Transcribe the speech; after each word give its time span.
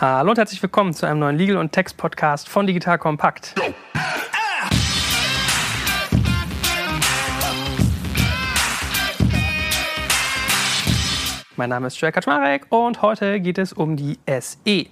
Hallo 0.00 0.30
und 0.30 0.38
herzlich 0.38 0.62
willkommen 0.62 0.94
zu 0.94 1.04
einem 1.04 1.18
neuen 1.18 1.36
Legal- 1.36 1.58
und 1.58 1.72
Text-Podcast 1.72 2.48
von 2.48 2.66
Digital 2.66 2.96
Kompakt. 2.96 3.54
Mein 11.60 11.68
Name 11.68 11.88
ist 11.88 12.00
Joel 12.00 12.10
Kaczmarek 12.10 12.68
und 12.70 13.02
heute 13.02 13.38
geht 13.38 13.58
es 13.58 13.74
um 13.74 13.94
die 13.94 14.18
SE. 14.40 14.86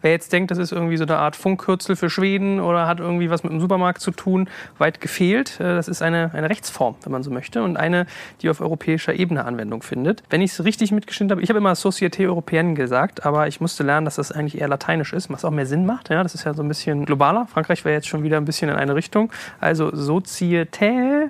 Wer 0.00 0.10
jetzt 0.10 0.32
denkt, 0.32 0.50
das 0.50 0.56
ist 0.56 0.72
irgendwie 0.72 0.96
so 0.96 1.04
eine 1.04 1.18
Art 1.18 1.36
Funkkürzel 1.36 1.96
für 1.96 2.08
Schweden 2.08 2.60
oder 2.60 2.86
hat 2.86 2.98
irgendwie 2.98 3.28
was 3.28 3.42
mit 3.42 3.52
dem 3.52 3.60
Supermarkt 3.60 4.00
zu 4.00 4.10
tun, 4.10 4.48
weit 4.78 5.02
gefehlt. 5.02 5.60
Äh, 5.60 5.74
das 5.74 5.86
ist 5.86 6.00
eine, 6.00 6.30
eine 6.32 6.48
Rechtsform, 6.48 6.94
wenn 7.02 7.12
man 7.12 7.22
so 7.22 7.30
möchte, 7.30 7.62
und 7.62 7.76
eine, 7.76 8.06
die 8.40 8.48
auf 8.48 8.62
europäischer 8.62 9.12
Ebene 9.12 9.44
Anwendung 9.44 9.82
findet. 9.82 10.22
Wenn 10.30 10.40
ich 10.40 10.52
es 10.52 10.64
richtig 10.64 10.92
mitgeschnitten 10.92 11.32
habe, 11.32 11.42
ich 11.42 11.50
habe 11.50 11.58
immer 11.58 11.74
Société 11.74 12.26
Européenne 12.26 12.72
gesagt, 12.72 13.26
aber 13.26 13.46
ich 13.46 13.60
musste 13.60 13.82
lernen, 13.82 14.06
dass 14.06 14.16
das 14.16 14.32
eigentlich 14.32 14.58
eher 14.58 14.68
lateinisch 14.68 15.12
ist, 15.12 15.28
was 15.28 15.44
auch 15.44 15.50
mehr 15.50 15.66
Sinn 15.66 15.84
macht. 15.84 16.08
Ja, 16.08 16.22
das 16.22 16.34
ist 16.34 16.44
ja 16.44 16.54
so 16.54 16.62
ein 16.62 16.68
bisschen 16.68 17.04
globaler. 17.04 17.46
Frankreich 17.52 17.84
wäre 17.84 17.96
jetzt 17.96 18.08
schon 18.08 18.22
wieder 18.22 18.38
ein 18.38 18.46
bisschen 18.46 18.70
in 18.70 18.76
eine 18.76 18.94
Richtung. 18.94 19.30
Also 19.60 19.88
Société. 19.88 21.24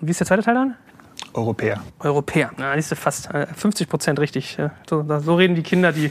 Und 0.00 0.06
wie 0.06 0.12
ist 0.12 0.20
der 0.20 0.28
zweite 0.28 0.44
Teil 0.44 0.54
dann? 0.54 0.76
Europäer. 1.34 1.82
Europäer. 2.00 2.50
Na, 2.56 2.74
du 2.74 2.82
fast 2.82 3.28
50 3.28 3.86
äh, 3.86 3.90
Prozent 3.90 4.18
richtig. 4.18 4.58
So, 4.88 5.04
so, 5.20 5.34
reden 5.34 5.54
die 5.54 5.62
Kinder, 5.62 5.92
die 5.92 6.10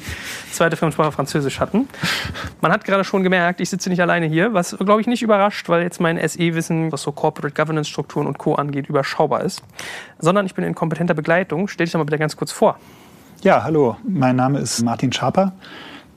zweite 0.52 0.76
Fremdsprache 0.76 1.12
Französisch 1.12 1.60
hatten. 1.60 1.88
Man 2.62 2.72
hat 2.72 2.86
gerade 2.86 3.04
schon 3.04 3.24
gemerkt, 3.24 3.62
ich 3.62 3.70
sitze 3.70 3.90
nicht 3.90 4.02
alleine 4.02 4.26
hier, 4.28 4.54
was, 4.54 4.78
glaube 4.78 5.02
ich, 5.02 5.08
nicht 5.08 5.22
überrascht, 5.22 5.70
weil 5.70 5.84
jetzt 5.84 6.00
mein 6.00 6.18
SE-Wissen, 6.18 6.92
was 6.92 7.02
so 7.02 7.12
Corporate 7.12 7.54
Governance-Strukturen 7.54 8.28
und 8.28 8.38
Co. 8.38 8.56
angeht, 8.56 8.88
überschaubar 8.88 9.44
ist. 9.44 9.64
Sondern 10.20 10.46
ich 10.46 10.56
bin 10.56 10.64
in 10.64 10.76
kompetenter 10.76 11.14
Begleitung. 11.14 11.68
Stell 11.68 11.86
dich 11.86 11.94
doch 11.94 12.00
mal 12.00 12.06
bitte 12.06 12.20
ganz 12.20 12.36
kurz 12.38 12.52
vor. 12.52 12.78
Ja, 13.42 13.64
hallo. 13.64 13.98
Mein 14.08 14.36
Name 14.36 14.60
ist 14.60 14.84
Martin 14.84 15.12
Schaper. 15.12 15.54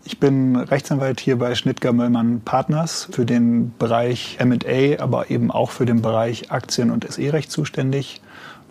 Ich 0.05 0.19
bin 0.19 0.57
Rechtsanwalt 0.57 1.21
hier 1.21 1.37
bei 1.37 1.55
Schnittger 1.55 1.93
Möllmann 1.93 2.41
Partners 2.41 3.09
für 3.11 3.27
den 3.27 3.75
Bereich 3.79 4.37
M&A, 4.39 5.03
aber 5.03 5.31
eben 5.31 5.51
auch 5.51 5.71
für 5.71 5.85
den 5.85 6.01
Bereich 6.01 6.51
Aktien- 6.51 6.91
und 6.91 7.07
SE-Recht 7.13 7.51
zuständig 7.51 8.23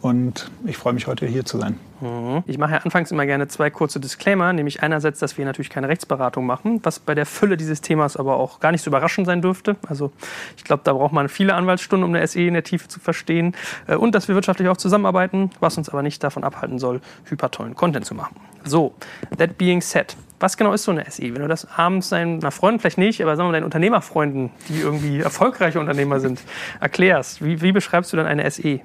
und 0.02 0.52
ich 0.66 0.78
freue 0.78 0.94
mich 0.94 1.08
heute 1.08 1.26
hier 1.26 1.46
zu 1.46 1.58
sein. 1.58 1.80
Mhm. 2.02 2.44
Ich 2.46 2.58
mache 2.58 2.74
ja 2.74 2.78
anfangs 2.80 3.12
immer 3.12 3.26
gerne 3.26 3.48
zwei 3.48 3.70
kurze 3.70 4.00
Disclaimer, 4.00 4.54
nämlich 4.54 4.84
einerseits, 4.84 5.20
dass 5.20 5.38
wir 5.38 5.46
natürlich 5.46 5.70
keine 5.70 5.88
Rechtsberatung 5.88 6.46
machen, 6.46 6.80
was 6.84 7.00
bei 7.00 7.16
der 7.16 7.26
Fülle 7.26 7.58
dieses 7.58 7.82
Themas 7.82 8.18
aber 8.18 8.38
auch 8.38 8.60
gar 8.60 8.72
nicht 8.72 8.84
so 8.84 8.90
überraschend 8.90 9.26
sein 9.26 9.42
dürfte. 9.42 9.76
Also 9.88 10.12
ich 10.56 10.64
glaube, 10.64 10.82
da 10.84 10.94
braucht 10.94 11.14
man 11.14 11.30
viele 11.30 11.56
Anwaltsstunden, 11.56 12.08
um 12.08 12.14
eine 12.14 12.26
SE 12.28 12.42
in 12.42 12.54
der 12.54 12.64
Tiefe 12.64 12.88
zu 12.88 13.00
verstehen. 13.00 13.56
Äh, 13.88 13.96
und 13.96 14.14
dass 14.14 14.28
wir 14.28 14.36
wirtschaftlich 14.36 14.68
auch 14.70 14.78
zusammenarbeiten, 14.78 15.50
was 15.60 15.78
uns 15.78 15.90
aber 15.90 16.04
nicht 16.04 16.24
davon 16.24 16.44
abhalten 16.44 16.78
soll, 16.78 17.02
hypertollen 17.26 17.76
Content 17.76 18.06
zu 18.06 18.14
machen. 18.14 18.36
So, 18.64 18.94
that 19.38 19.58
being 19.58 19.82
said, 19.82 20.16
was 20.40 20.58
genau 20.58 20.74
ist 20.74 20.84
so 20.84 20.92
eine 20.92 21.10
SE? 21.10 21.24
Wenn 21.24 21.42
du 21.42 21.48
das 21.48 21.68
abends 21.78 22.10
deinen 22.10 22.42
Freunden, 22.52 22.80
vielleicht 22.80 23.00
nicht, 23.00 23.22
aber 23.22 23.36
sagen 23.36 23.50
wir 23.50 23.54
deinen 23.54 23.64
Unternehmerfreunden, 23.64 24.52
die 24.70 24.82
irgendwie 24.82 25.20
erfolgreiche 25.20 25.80
Unternehmer 25.80 26.20
sind, 26.20 26.42
erklärst, 26.80 27.44
wie, 27.44 27.62
wie 27.62 27.72
beschreibst 27.72 28.14
du 28.14 28.18
dann 28.18 28.28
eine 28.28 28.50
SE? 28.52 28.82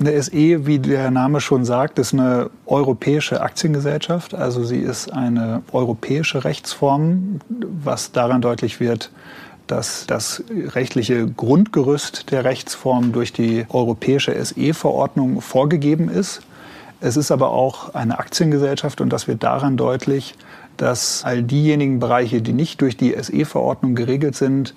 Eine 0.00 0.20
SE, 0.20 0.66
wie 0.66 0.80
der 0.80 1.10
Name 1.12 1.40
schon 1.40 1.64
sagt, 1.64 2.00
ist 2.00 2.12
eine 2.14 2.50
europäische 2.66 3.40
Aktiengesellschaft. 3.40 4.34
Also 4.34 4.64
sie 4.64 4.78
ist 4.78 5.12
eine 5.12 5.62
europäische 5.72 6.44
Rechtsform, 6.44 7.38
was 7.48 8.10
daran 8.10 8.42
deutlich 8.42 8.80
wird, 8.80 9.12
dass 9.68 10.06
das 10.06 10.42
rechtliche 10.50 11.26
Grundgerüst 11.28 12.32
der 12.32 12.44
Rechtsform 12.44 13.12
durch 13.12 13.32
die 13.32 13.66
europäische 13.68 14.44
SE-Verordnung 14.44 15.40
vorgegeben 15.40 16.08
ist. 16.08 16.42
Es 17.00 17.16
ist 17.16 17.30
aber 17.30 17.50
auch 17.50 17.94
eine 17.94 18.18
Aktiengesellschaft 18.18 19.00
und 19.00 19.10
das 19.10 19.28
wird 19.28 19.44
daran 19.44 19.76
deutlich, 19.76 20.34
dass 20.76 21.22
all 21.24 21.42
diejenigen 21.42 22.00
Bereiche, 22.00 22.42
die 22.42 22.52
nicht 22.52 22.80
durch 22.80 22.96
die 22.96 23.14
SE-Verordnung 23.20 23.94
geregelt 23.94 24.34
sind, 24.34 24.74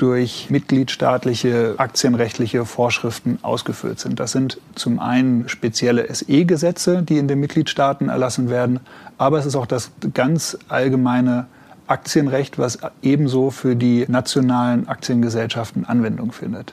durch 0.00 0.48
mitgliedstaatliche 0.48 1.74
aktienrechtliche 1.76 2.64
Vorschriften 2.64 3.38
ausgeführt 3.42 4.00
sind. 4.00 4.18
Das 4.18 4.32
sind 4.32 4.58
zum 4.74 4.98
einen 4.98 5.46
spezielle 5.50 6.12
SE-Gesetze, 6.12 7.02
die 7.02 7.18
in 7.18 7.28
den 7.28 7.38
Mitgliedstaaten 7.38 8.08
erlassen 8.08 8.48
werden, 8.48 8.80
aber 9.18 9.38
es 9.38 9.44
ist 9.44 9.56
auch 9.56 9.66
das 9.66 9.90
ganz 10.14 10.56
allgemeine 10.70 11.48
Aktienrecht, 11.86 12.58
was 12.58 12.78
ebenso 13.02 13.50
für 13.50 13.76
die 13.76 14.06
nationalen 14.08 14.88
Aktiengesellschaften 14.88 15.84
Anwendung 15.84 16.32
findet. 16.32 16.72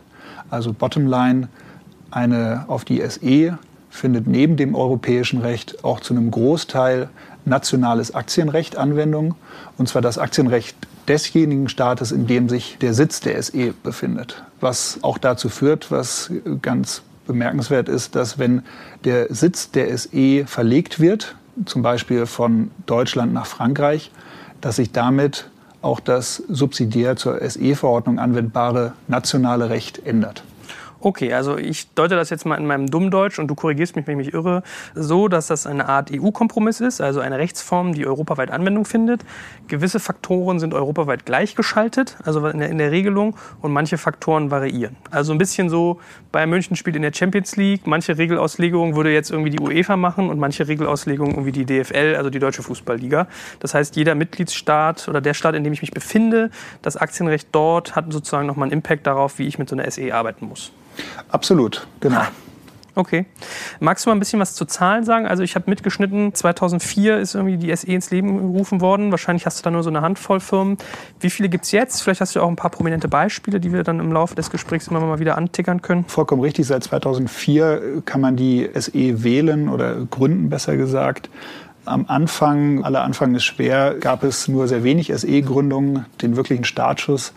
Also 0.49 0.71
Bottomline, 0.71 1.49
eine 2.11 2.63
auf 2.69 2.85
die 2.85 3.01
SE 3.09 3.57
findet 3.89 4.27
neben 4.27 4.55
dem 4.55 4.73
europäischen 4.73 5.41
Recht 5.41 5.83
auch 5.83 5.99
zu 5.99 6.13
einem 6.13 6.31
Großteil 6.31 7.09
nationales 7.43 8.15
Aktienrecht 8.15 8.77
Anwendung. 8.77 9.35
Und 9.77 9.89
zwar 9.89 10.01
das 10.01 10.17
Aktienrecht 10.17 10.77
desjenigen 11.07 11.69
Staates, 11.69 12.11
in 12.11 12.27
dem 12.27 12.49
sich 12.49 12.77
der 12.79 12.93
Sitz 12.93 13.19
der 13.19 13.41
SE 13.41 13.73
befindet. 13.83 14.43
Was 14.59 14.99
auch 15.01 15.17
dazu 15.17 15.49
führt, 15.49 15.91
was 15.91 16.31
ganz 16.61 17.01
bemerkenswert 17.25 17.89
ist, 17.89 18.15
dass 18.15 18.39
wenn 18.39 18.63
der 19.03 19.33
Sitz 19.33 19.71
der 19.71 19.95
SE 19.97 20.45
verlegt 20.47 20.99
wird, 20.99 21.35
zum 21.65 21.81
Beispiel 21.81 22.25
von 22.25 22.71
Deutschland 22.85 23.33
nach 23.33 23.45
Frankreich, 23.45 24.11
dass 24.61 24.77
sich 24.77 24.91
damit 24.91 25.49
auch 25.81 25.99
das 25.99 26.43
subsidiär 26.47 27.15
zur 27.15 27.39
SE-Verordnung 27.47 28.19
anwendbare 28.19 28.93
nationale 29.07 29.69
Recht 29.69 30.05
ändert. 30.05 30.43
Okay, 30.99 31.31
also 31.31 31.57
ich 31.57 31.93
deute 31.93 32.15
das 32.15 32.31
jetzt 32.31 32.45
mal 32.45 32.55
in 32.55 32.65
meinem 32.65 32.87
Dummdeutsch 32.87 33.37
und 33.37 33.47
du 33.47 33.55
korrigierst 33.55 33.95
mich, 33.95 34.07
wenn 34.07 34.19
ich 34.19 34.27
mich 34.27 34.33
irre, 34.33 34.63
so, 34.95 35.27
dass 35.27 35.47
das 35.47 35.67
eine 35.67 35.87
Art 35.87 36.09
EU-Kompromiss 36.11 36.81
ist, 36.81 37.01
also 37.01 37.19
eine 37.19 37.37
Rechtsform, 37.37 37.93
die 37.93 38.07
europaweit 38.07 38.49
Anwendung 38.49 38.83
findet. 38.83 39.23
Gewisse 39.67 39.99
Faktoren 39.99 40.59
sind 40.59 40.73
europaweit 40.73 41.25
gleichgeschaltet, 41.25 42.17
also 42.23 42.45
in 42.47 42.59
der, 42.59 42.69
in 42.69 42.79
der 42.79 42.91
Regelung, 42.91 43.35
und 43.61 43.73
manche 43.73 43.97
Faktoren 43.99 44.49
variieren. 44.49 44.95
Also 45.11 45.33
ein 45.33 45.37
bisschen 45.37 45.69
so, 45.69 45.99
Bayern 46.31 46.49
München 46.49 46.75
spielt 46.75 46.95
in 46.95 47.03
der 47.03 47.13
Champions 47.13 47.55
League, 47.57 47.85
manche 47.85 48.17
Regelauslegung 48.17 48.95
würde 48.95 49.13
jetzt 49.13 49.29
irgendwie 49.29 49.51
die 49.51 49.59
UEFA 49.59 49.97
machen 49.97 50.29
und 50.29 50.39
manche 50.39 50.67
Regelauslegung 50.67 51.31
irgendwie 51.31 51.51
die 51.51 51.65
DFL, 51.65 52.15
also 52.17 52.31
die 52.31 52.39
Deutsche 52.39 52.63
Fußballliga. 52.63 53.27
Das 53.59 53.75
heißt, 53.75 53.95
jeder 53.95 54.15
Mitgliedsstaat 54.15 55.07
oder 55.07 55.21
der 55.21 55.35
Staat, 55.35 55.53
in 55.53 55.63
dem 55.63 55.73
ich 55.73 55.81
mich 55.81 55.91
befinde, 55.91 56.49
das 56.81 56.97
Aktienrecht 56.97 57.49
dort 57.51 57.95
hat 57.95 58.11
sozusagen 58.11 58.47
nochmal 58.47 58.65
einen 58.65 58.73
Impact 58.73 59.05
darauf, 59.05 59.37
wie 59.37 59.47
ich 59.47 59.59
mit 59.59 59.69
so 59.69 59.75
einer 59.75 59.89
SE 59.91 60.13
arbeiten 60.13 60.47
muss. 60.47 60.71
Absolut, 61.29 61.87
genau. 61.99 62.17
Ha. 62.17 62.31
Okay. 62.97 63.27
Magst 63.79 64.05
du 64.05 64.09
mal 64.09 64.15
ein 64.15 64.19
bisschen 64.19 64.39
was 64.39 64.55
zu 64.55 64.65
Zahlen 64.65 65.03
sagen? 65.03 65.27
Also 65.27 65.43
ich 65.43 65.53
habe 65.53 65.69
mitgeschnitten, 65.69 66.33
2004 66.33 67.19
ist 67.19 67.35
irgendwie 67.35 67.57
die 67.57 67.75
SE 67.75 67.85
ins 67.85 68.09
Leben 68.09 68.53
gerufen 68.53 68.81
worden. 68.81 69.11
Wahrscheinlich 69.11 69.45
hast 69.45 69.59
du 69.59 69.63
da 69.63 69.69
nur 69.69 69.83
so 69.83 69.89
eine 69.89 70.01
Handvoll 70.01 70.39
Firmen. 70.39 70.79
Wie 71.19 71.29
viele 71.29 71.47
gibt 71.47 71.65
es 71.65 71.71
jetzt? 71.71 72.01
Vielleicht 72.01 72.21
hast 72.21 72.35
du 72.35 72.41
auch 72.41 72.47
ein 72.47 72.55
paar 72.55 72.71
prominente 72.71 73.07
Beispiele, 73.07 73.59
die 73.59 73.71
wir 73.71 73.83
dann 73.83 73.99
im 73.99 74.11
Laufe 74.11 74.33
des 74.33 74.49
Gesprächs 74.49 74.87
immer 74.87 74.99
mal 74.99 75.19
wieder 75.19 75.37
antickern 75.37 75.83
können. 75.83 76.05
Vollkommen 76.05 76.41
richtig. 76.41 76.65
Seit 76.65 76.83
2004 76.85 78.01
kann 78.03 78.19
man 78.19 78.35
die 78.35 78.67
SE 78.73 79.23
wählen 79.23 79.69
oder 79.69 79.95
gründen, 80.09 80.49
besser 80.49 80.75
gesagt. 80.75 81.29
Am 81.85 82.05
Anfang, 82.07 82.83
aller 82.83 83.03
Anfang 83.03 83.35
ist 83.35 83.45
schwer, 83.45 83.93
gab 83.99 84.23
es 84.23 84.47
nur 84.47 84.67
sehr 84.67 84.83
wenig 84.83 85.13
SE-Gründungen. 85.15 86.05
Den 86.21 86.35
wirklichen 86.35 86.63
Startschuss 86.63 87.31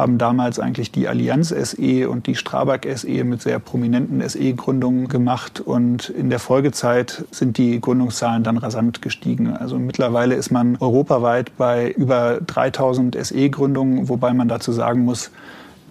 haben 0.00 0.18
damals 0.18 0.58
eigentlich 0.58 0.90
die 0.90 1.06
Allianz 1.06 1.50
SE 1.50 2.08
und 2.08 2.26
die 2.26 2.34
Strabag 2.34 2.80
SE 2.96 3.24
mit 3.24 3.42
sehr 3.42 3.58
prominenten 3.58 4.26
SE-Gründungen 4.26 5.08
gemacht. 5.08 5.60
Und 5.60 6.08
in 6.08 6.30
der 6.30 6.38
Folgezeit 6.38 7.24
sind 7.30 7.58
die 7.58 7.80
Gründungszahlen 7.80 8.42
dann 8.42 8.56
rasant 8.56 9.02
gestiegen. 9.02 9.54
Also 9.54 9.78
mittlerweile 9.78 10.34
ist 10.34 10.50
man 10.50 10.76
europaweit 10.80 11.56
bei 11.56 11.90
über 11.90 12.40
3000 12.46 13.16
SE-Gründungen, 13.24 14.08
wobei 14.08 14.32
man 14.32 14.48
dazu 14.48 14.72
sagen 14.72 15.04
muss, 15.04 15.30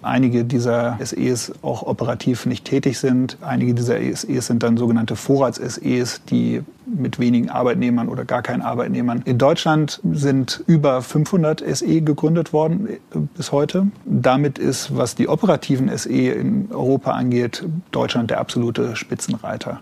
einige 0.02 0.44
dieser 0.44 0.98
SEs 1.02 1.52
auch 1.62 1.82
operativ 1.82 2.46
nicht 2.46 2.64
tätig 2.64 2.98
sind. 2.98 3.36
Einige 3.40 3.74
dieser 3.74 3.98
SEs 3.98 4.46
sind 4.46 4.62
dann 4.62 4.76
sogenannte 4.76 5.16
Vorrats-SEs, 5.16 6.22
die 6.24 6.62
mit 6.86 7.18
wenigen 7.18 7.50
Arbeitnehmern 7.50 8.08
oder 8.08 8.24
gar 8.24 8.42
keinen 8.42 8.62
Arbeitnehmern. 8.62 9.22
In 9.24 9.38
Deutschland 9.38 10.00
sind 10.12 10.62
über 10.66 11.02
500 11.02 11.62
SE 11.76 12.00
gegründet 12.02 12.52
worden 12.52 12.88
äh, 12.88 13.18
bis 13.34 13.52
heute. 13.52 13.86
Damit 14.04 14.58
ist, 14.58 14.96
was 14.96 15.14
die 15.14 15.28
operativen 15.28 15.96
SE 15.96 16.10
in 16.10 16.68
Europa 16.70 17.12
angeht, 17.12 17.64
Deutschland 17.92 18.30
der 18.30 18.40
absolute 18.40 18.96
Spitzenreiter. 18.96 19.80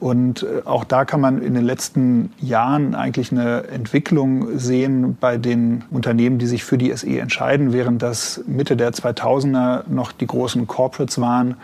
Und 0.00 0.42
äh, 0.42 0.62
auch 0.64 0.84
da 0.84 1.04
kann 1.04 1.20
man 1.20 1.42
in 1.42 1.54
den 1.54 1.64
letzten 1.64 2.32
Jahren 2.40 2.94
eigentlich 2.94 3.30
eine 3.30 3.68
Entwicklung 3.68 4.58
sehen 4.58 5.16
bei 5.20 5.36
den 5.36 5.84
Unternehmen, 5.90 6.38
die 6.38 6.46
sich 6.46 6.64
für 6.64 6.78
die 6.78 6.94
SE 6.96 7.20
entscheiden, 7.20 7.72
während 7.72 8.02
das 8.02 8.42
Mitte 8.46 8.76
der 8.76 8.92
2000er 8.92 9.84
noch 9.88 10.12
die 10.12 10.26
großen 10.26 10.66
Corporates 10.66 11.20
waren, 11.20 11.56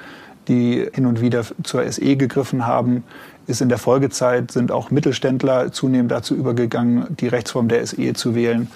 die 0.48 0.86
hin 0.92 1.06
und 1.06 1.20
wieder 1.20 1.44
zur 1.64 1.90
SE 1.90 2.16
gegriffen 2.16 2.66
haben, 2.66 3.04
ist 3.46 3.60
in 3.60 3.68
der 3.68 3.78
Folgezeit 3.78 4.50
sind 4.50 4.72
auch 4.72 4.90
Mittelständler 4.90 5.72
zunehmend 5.72 6.10
dazu 6.10 6.34
übergegangen, 6.34 7.16
die 7.16 7.28
Rechtsform 7.28 7.68
der 7.68 7.86
SE 7.86 8.12
zu 8.12 8.34
wählen, 8.34 8.68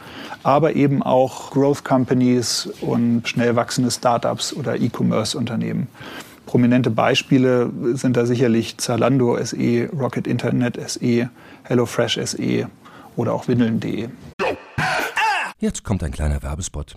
aber 0.43 0.75
eben 0.75 1.03
auch 1.03 1.51
Growth 1.51 1.85
Companies 1.85 2.69
und 2.81 3.29
schnell 3.29 3.57
wachsende 3.57 3.91
Startups 3.91 4.55
oder 4.55 4.77
E-Commerce-Unternehmen. 4.77 5.89
Prominente 6.51 6.91
Beispiele 6.91 7.71
sind 7.95 8.17
da 8.17 8.27
sicherlich 8.27 8.77
Zalando 8.77 9.39
SE, 9.45 9.89
Rocket 9.97 10.27
Internet 10.27 10.81
SE, 10.91 11.31
HelloFresh 11.63 12.19
SE 12.25 12.69
oder 13.15 13.35
auch 13.35 13.47
Windeln.de. 13.47 14.09
Jetzt 15.61 15.85
kommt 15.85 16.03
ein 16.03 16.11
kleiner 16.11 16.43
Werbespot. 16.43 16.97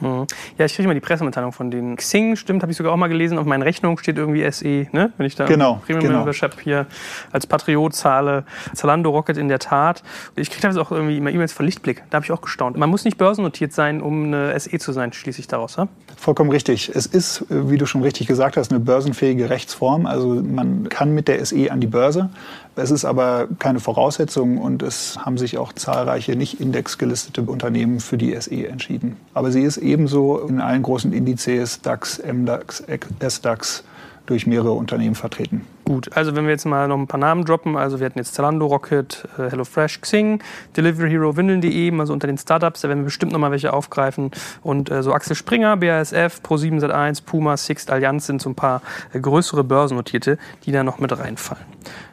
Hm. 0.00 0.26
Ja, 0.58 0.64
ich 0.64 0.74
kriege 0.74 0.86
mal 0.86 0.94
die 0.94 1.00
Pressemitteilung 1.00 1.52
von 1.52 1.70
denen. 1.70 1.96
Xing, 1.96 2.36
stimmt, 2.36 2.62
habe 2.62 2.70
ich 2.70 2.78
sogar 2.78 2.92
auch 2.92 2.96
mal 2.96 3.08
gelesen. 3.08 3.38
Auf 3.38 3.46
meinen 3.46 3.62
Rechnungen 3.62 3.98
steht 3.98 4.16
irgendwie 4.16 4.48
SE, 4.50 4.86
ne? 4.92 5.12
Wenn 5.16 5.26
ich 5.26 5.34
da 5.34 5.46
genau, 5.46 5.80
Premium 5.84 6.04
genau. 6.04 6.18
Membership 6.18 6.60
hier 6.60 6.86
als 7.32 7.46
Patriot 7.46 7.94
zahle. 7.94 8.44
Zalando 8.74 9.10
Rocket 9.10 9.36
in 9.36 9.48
der 9.48 9.58
Tat. 9.58 10.02
Ich 10.36 10.50
kriege 10.50 10.62
teilweise 10.62 10.80
auch 10.80 10.92
irgendwie 10.92 11.16
immer 11.16 11.30
E-Mails 11.30 11.52
von 11.52 11.66
Lichtblick. 11.66 12.04
Da 12.10 12.16
habe 12.16 12.24
ich 12.24 12.32
auch 12.32 12.40
gestaunt. 12.40 12.76
Man 12.76 12.90
muss 12.90 13.04
nicht 13.04 13.18
börsennotiert 13.18 13.72
sein, 13.72 14.00
um 14.00 14.26
eine 14.26 14.58
SE 14.58 14.78
zu 14.78 14.92
sein, 14.92 15.12
schließe 15.12 15.40
ich 15.40 15.48
daraus. 15.48 15.76
Ja? 15.76 15.88
Vollkommen 16.16 16.50
richtig. 16.50 16.90
Es 16.94 17.06
ist, 17.06 17.46
wie 17.48 17.78
du 17.78 17.86
schon 17.86 18.02
richtig 18.02 18.26
gesagt 18.26 18.56
hast, 18.56 18.70
eine 18.70 18.80
börsenfähige 18.80 19.50
Rechtsform. 19.50 20.06
Also 20.06 20.28
man 20.28 20.88
kann 20.88 21.14
mit 21.14 21.28
der 21.28 21.44
SE 21.44 21.70
an 21.72 21.80
die 21.80 21.86
Börse. 21.86 22.30
Es 22.76 22.92
ist 22.92 23.04
aber 23.04 23.48
keine 23.58 23.80
Voraussetzung 23.80 24.58
und 24.58 24.84
es 24.84 25.18
haben 25.18 25.36
sich 25.36 25.58
auch 25.58 25.72
zahlreiche 25.72 26.36
nicht 26.36 26.60
indexgelistete 26.60 27.42
Unternehmen 27.42 27.98
für 27.98 28.16
die 28.16 28.40
SE 28.40 28.68
entschieden. 28.68 29.16
Aber 29.34 29.50
sie 29.50 29.62
ist 29.62 29.77
ebenso 29.78 30.38
in 30.40 30.60
allen 30.60 30.82
großen 30.82 31.12
Indizes 31.12 31.80
DAX, 31.80 32.22
MDAX, 32.22 32.84
SDAX 33.20 33.84
durch 34.28 34.46
mehrere 34.46 34.72
Unternehmen 34.72 35.14
vertreten. 35.14 35.64
Gut, 35.86 36.14
also 36.14 36.36
wenn 36.36 36.44
wir 36.44 36.50
jetzt 36.50 36.66
mal 36.66 36.86
noch 36.86 36.98
ein 36.98 37.06
paar 37.06 37.18
Namen 37.18 37.46
droppen, 37.46 37.76
also 37.76 37.98
wir 37.98 38.04
hatten 38.04 38.18
jetzt 38.18 38.34
Zalando, 38.34 38.66
Rocket, 38.66 39.26
äh, 39.38 39.50
HelloFresh, 39.50 40.02
Xing, 40.02 40.42
Delivery 40.76 41.08
Hero, 41.08 41.34
Windeln.de, 41.34 41.90
mal 41.92 42.06
so 42.06 42.12
unter 42.12 42.26
den 42.26 42.36
Startups, 42.36 42.82
da 42.82 42.88
werden 42.88 43.00
wir 43.00 43.04
bestimmt 43.06 43.32
noch 43.32 43.38
mal 43.38 43.50
welche 43.50 43.72
aufgreifen 43.72 44.30
und 44.62 44.90
äh, 44.90 45.02
so 45.02 45.14
Axel 45.14 45.34
Springer, 45.34 45.78
BASF, 45.78 46.42
Pro7 46.46 46.80
Sat1, 46.80 47.24
Puma, 47.24 47.56
Sixt, 47.56 47.90
Allianz 47.90 48.26
sind 48.26 48.42
so 48.42 48.50
ein 48.50 48.54
paar 48.54 48.82
äh, 49.14 49.20
größere 49.20 49.64
Börsennotierte, 49.64 50.36
die 50.66 50.72
da 50.72 50.84
noch 50.84 50.98
mit 50.98 51.18
reinfallen. 51.18 51.64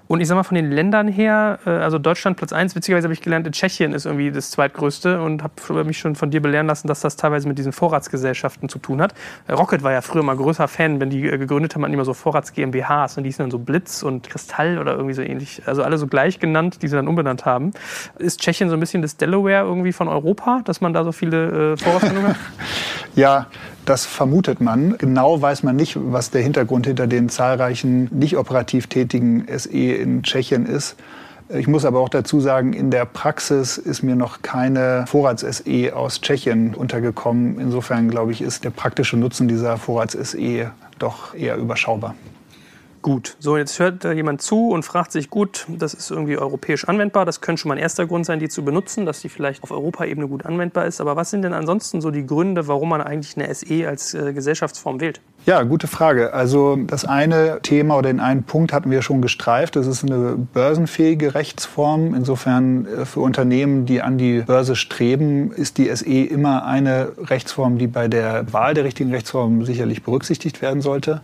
Und 0.07 0.21
ich 0.21 0.27
sag 0.27 0.35
mal 0.35 0.43
von 0.43 0.55
den 0.55 0.71
Ländern 0.71 1.07
her, 1.07 1.59
äh, 1.65 1.69
also 1.69 1.97
Deutschland 1.97 2.37
Platz 2.37 2.53
1, 2.53 2.75
witzigerweise 2.75 3.05
habe 3.05 3.13
ich 3.13 3.21
gelernt, 3.21 3.47
in 3.47 3.53
Tschechien 3.53 3.93
ist 3.93 4.05
irgendwie 4.05 4.31
das 4.31 4.51
zweitgrößte 4.51 5.21
und 5.21 5.43
habe 5.43 5.83
mich 5.83 5.97
schon 5.97 6.15
von 6.15 6.29
dir 6.29 6.41
belehren 6.41 6.67
lassen, 6.67 6.87
dass 6.87 7.01
das 7.01 7.15
teilweise 7.15 7.47
mit 7.47 7.57
diesen 7.57 7.71
Vorratsgesellschaften 7.71 8.69
zu 8.69 8.79
tun 8.79 9.01
hat. 9.01 9.13
Äh, 9.47 9.53
Rocket 9.53 9.83
war 9.83 9.91
ja 9.91 10.01
früher 10.01 10.23
mal 10.23 10.35
größer 10.35 10.67
Fan, 10.67 10.99
wenn 10.99 11.09
die 11.09 11.21
gegründet 11.21 11.75
haben, 11.75 11.83
hatten 11.83 11.93
immer 11.93 12.05
so 12.05 12.13
Vorrats 12.13 12.53
GmbHs 12.53 13.17
und 13.17 13.23
die 13.23 13.29
hießen 13.29 13.43
dann 13.43 13.51
so 13.51 13.59
Blitz 13.59 14.03
und 14.03 14.29
Kristall 14.29 14.77
oder 14.77 14.93
irgendwie 14.93 15.13
so 15.13 15.21
ähnlich. 15.21 15.63
Also 15.65 15.83
alle 15.83 15.97
so 15.97 16.07
gleich 16.07 16.39
genannt, 16.39 16.81
die 16.81 16.87
sie 16.87 16.95
dann 16.95 17.07
umbenannt 17.07 17.45
haben. 17.45 17.71
Ist 18.19 18.41
Tschechien 18.41 18.69
so 18.69 18.75
ein 18.75 18.79
bisschen 18.79 19.01
das 19.01 19.17
Delaware 19.17 19.65
irgendwie 19.65 19.91
von 19.91 20.07
Europa, 20.07 20.61
dass 20.65 20.81
man 20.81 20.93
da 20.93 21.03
so 21.03 21.11
viele 21.11 21.73
äh, 21.73 21.77
Vorratsgründungen 21.77 22.29
hat? 22.29 22.37
ja, 23.15 23.47
das 23.85 24.05
vermutet 24.05 24.61
man. 24.61 24.97
Genau 24.97 25.41
weiß 25.41 25.63
man 25.63 25.75
nicht, 25.75 25.97
was 25.99 26.31
der 26.31 26.41
Hintergrund 26.41 26.87
hinter 26.87 27.07
den 27.07 27.29
zahlreichen 27.29 28.09
nicht 28.11 28.37
operativ 28.37 28.87
tätigen 28.87 29.45
SE 29.57 29.69
in 29.69 30.23
Tschechien 30.23 30.65
ist. 30.65 30.95
Ich 31.49 31.67
muss 31.67 31.85
aber 31.85 31.99
auch 31.99 32.09
dazu 32.09 32.39
sagen, 32.39 32.73
in 32.73 32.89
der 32.89 33.05
Praxis 33.05 33.77
ist 33.77 34.01
mir 34.01 34.15
noch 34.15 34.41
keine 34.41 35.05
Vorrats-SE 35.07 35.95
aus 35.95 36.19
Tschechien 36.19 36.73
untergekommen. 36.73 37.59
Insofern, 37.59 38.09
glaube 38.09 38.31
ich, 38.31 38.41
ist 38.41 38.63
der 38.63 38.71
praktische 38.71 39.15
Nutzen 39.15 39.47
dieser 39.47 39.77
Vorrats-SE 39.77 40.71
doch 40.97 41.35
eher 41.35 41.57
überschaubar. 41.57 42.15
Gut, 43.05 43.35
so 43.37 43.55
jetzt 43.55 43.77
hört 43.77 44.03
da 44.03 44.13
jemand 44.13 44.41
zu 44.41 44.69
und 44.69 44.81
fragt 44.81 45.11
sich, 45.11 45.29
gut, 45.29 45.67
das 45.69 45.93
ist 45.93 46.09
irgendwie 46.09 46.39
europäisch 46.39 46.85
anwendbar. 46.85 47.23
Das 47.23 47.39
könnte 47.39 47.61
schon 47.61 47.69
mal 47.69 47.75
ein 47.75 47.79
erster 47.79 48.07
Grund 48.07 48.25
sein, 48.25 48.39
die 48.39 48.49
zu 48.49 48.65
benutzen, 48.65 49.05
dass 49.05 49.21
die 49.21 49.29
vielleicht 49.29 49.61
auf 49.61 49.69
Europaebene 49.69 50.27
gut 50.27 50.43
anwendbar 50.43 50.87
ist. 50.87 50.99
Aber 50.99 51.15
was 51.15 51.29
sind 51.29 51.43
denn 51.43 51.53
ansonsten 51.53 52.01
so 52.01 52.09
die 52.09 52.25
Gründe, 52.25 52.67
warum 52.67 52.89
man 52.89 53.01
eigentlich 53.03 53.37
eine 53.37 53.53
SE 53.53 53.87
als 53.87 54.15
äh, 54.15 54.33
Gesellschaftsform 54.33 55.01
wählt? 55.01 55.21
Ja, 55.45 55.61
gute 55.61 55.85
Frage. 55.85 56.33
Also 56.33 56.77
das 56.77 57.05
eine 57.05 57.59
Thema 57.61 57.95
oder 57.95 58.09
den 58.11 58.19
einen 58.19 58.41
Punkt 58.41 58.73
hatten 58.73 58.89
wir 58.89 59.03
schon 59.03 59.21
gestreift. 59.21 59.75
Das 59.75 59.85
ist 59.85 60.03
eine 60.03 60.35
börsenfähige 60.35 61.35
Rechtsform. 61.35 62.15
Insofern 62.15 62.87
äh, 62.87 63.05
für 63.05 63.19
Unternehmen, 63.19 63.85
die 63.85 64.01
an 64.01 64.17
die 64.17 64.41
Börse 64.41 64.75
streben, 64.75 65.51
ist 65.51 65.77
die 65.77 65.95
SE 65.95 66.05
immer 66.05 66.65
eine 66.65 67.11
Rechtsform, 67.19 67.77
die 67.77 67.85
bei 67.85 68.07
der 68.07 68.51
Wahl 68.51 68.73
der 68.73 68.83
richtigen 68.83 69.11
Rechtsform 69.11 69.63
sicherlich 69.63 70.01
berücksichtigt 70.01 70.63
werden 70.63 70.81
sollte. 70.81 71.21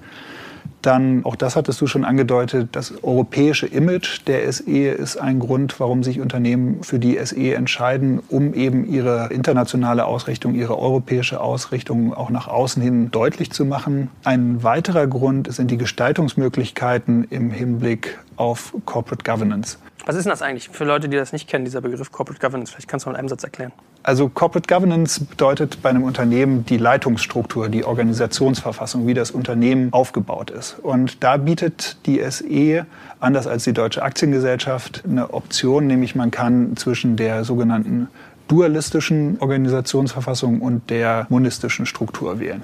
Dann, 0.82 1.26
auch 1.26 1.36
das 1.36 1.56
hattest 1.56 1.80
du 1.82 1.88
schon 1.88 2.06
angedeutet, 2.06 2.70
das 2.72 3.04
europäische 3.04 3.68
Image 3.68 4.22
der 4.28 4.52
SE 4.52 4.88
ist 4.88 5.18
ein 5.18 5.40
Grund, 5.40 5.80
warum 5.80 6.04
sich 6.04 6.20
Unternehmen 6.20 6.84
für 6.84 6.98
die 6.98 7.20
SE 7.24 7.54
entscheiden, 7.54 8.22
um 8.30 8.54
eben 8.54 8.88
ihre 8.88 9.30
internationale 9.32 10.06
Ausrichtung, 10.06 10.56
ihre 10.56 10.78
europäische 10.78 11.40
Ausrichtung 11.40 12.14
auch 12.14 12.30
nach 12.30 12.48
außen 12.48 12.82
hin 12.82 13.12
deutlich 13.12 13.52
zu 13.52 13.66
machen. 13.66 14.10
Ein 14.24 14.64
weiterer 14.64 15.08
Grund 15.08 15.54
sind 15.54 15.70
die 15.70 15.78
Gestaltungsmöglichkeiten 15.78 17.26
im 17.30 17.52
Hinblick 17.52 18.18
auf 18.36 18.74
Corporate 18.86 19.24
Governance. 19.24 19.78
Was 20.06 20.16
ist 20.16 20.24
denn 20.24 20.32
das 20.32 20.42
eigentlich 20.42 20.70
für 20.70 20.84
Leute, 20.84 21.10
die 21.10 21.18
das 21.18 21.32
nicht 21.32 21.48
kennen, 21.48 21.64
dieser 21.64 21.82
Begriff 21.82 22.12
Corporate 22.12 22.40
Governance? 22.40 22.72
Vielleicht 22.72 22.88
kannst 22.88 23.06
du 23.06 23.10
mal 23.10 23.16
in 23.16 23.20
einem 23.20 23.30
Satz 23.30 23.44
erklären. 23.44 23.72
Also 24.04 24.30
Corporate 24.30 24.68
Governance 24.68 25.24
bedeutet 25.24 25.82
bei 25.84 25.90
einem 25.90 26.04
Unternehmen 26.04 26.66
die 26.66 26.78
Leitungsstruktur, 26.78 27.70
die 27.70 27.86
Organisationsverfassung, 27.86 29.06
wie 29.06 29.14
das 29.14 29.30
Unternehmen 29.30 29.94
aufgebaut 29.94 30.50
ist. 30.50 30.80
Und 30.82 31.24
da 31.24 31.38
bietet 31.38 31.98
die 32.08 32.20
SE, 32.32 32.88
anders 33.20 33.46
als 33.46 33.64
die 33.64 33.74
Deutsche 33.74 34.02
Aktiengesellschaft, 34.02 35.04
eine 35.08 35.34
Option, 35.34 35.86
nämlich 35.86 36.16
man 36.16 36.32
kann 36.32 36.76
zwischen 36.78 37.16
der 37.16 37.44
sogenannten 37.44 38.08
dualistischen 38.48 39.38
Organisationsverfassung 39.40 40.62
und 40.62 40.90
der 40.90 41.28
monistischen 41.30 41.86
Struktur 41.86 42.40
wählen. 42.40 42.64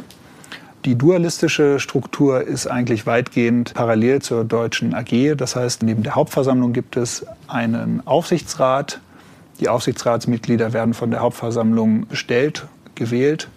Die 0.88 0.96
dualistische 0.96 1.82
Struktur 1.82 2.48
ist 2.48 2.65
eigentlich 2.65 3.06
weitgehend 3.06 3.74
parallel 3.74 4.22
zur 4.22 4.46
deutschen 4.46 4.94
AG. 4.94 5.36
Das 5.36 5.58
heißt, 5.58 5.84
neben 5.84 6.01
der 6.01 6.15
Hauptversammlung 6.15 6.72
gibt 6.72 6.96
es 6.96 7.25
einen 7.50 8.08
Aufsichtsrat, 8.08 9.01
die 9.60 9.67
Aufsichtsratsmitglieder 9.67 10.72
werden 10.72 10.94
von 10.94 11.12
der 11.12 11.20
Hauptversammlung 11.20 12.08
bestellt, 12.08 12.67
gewählt 12.96 13.50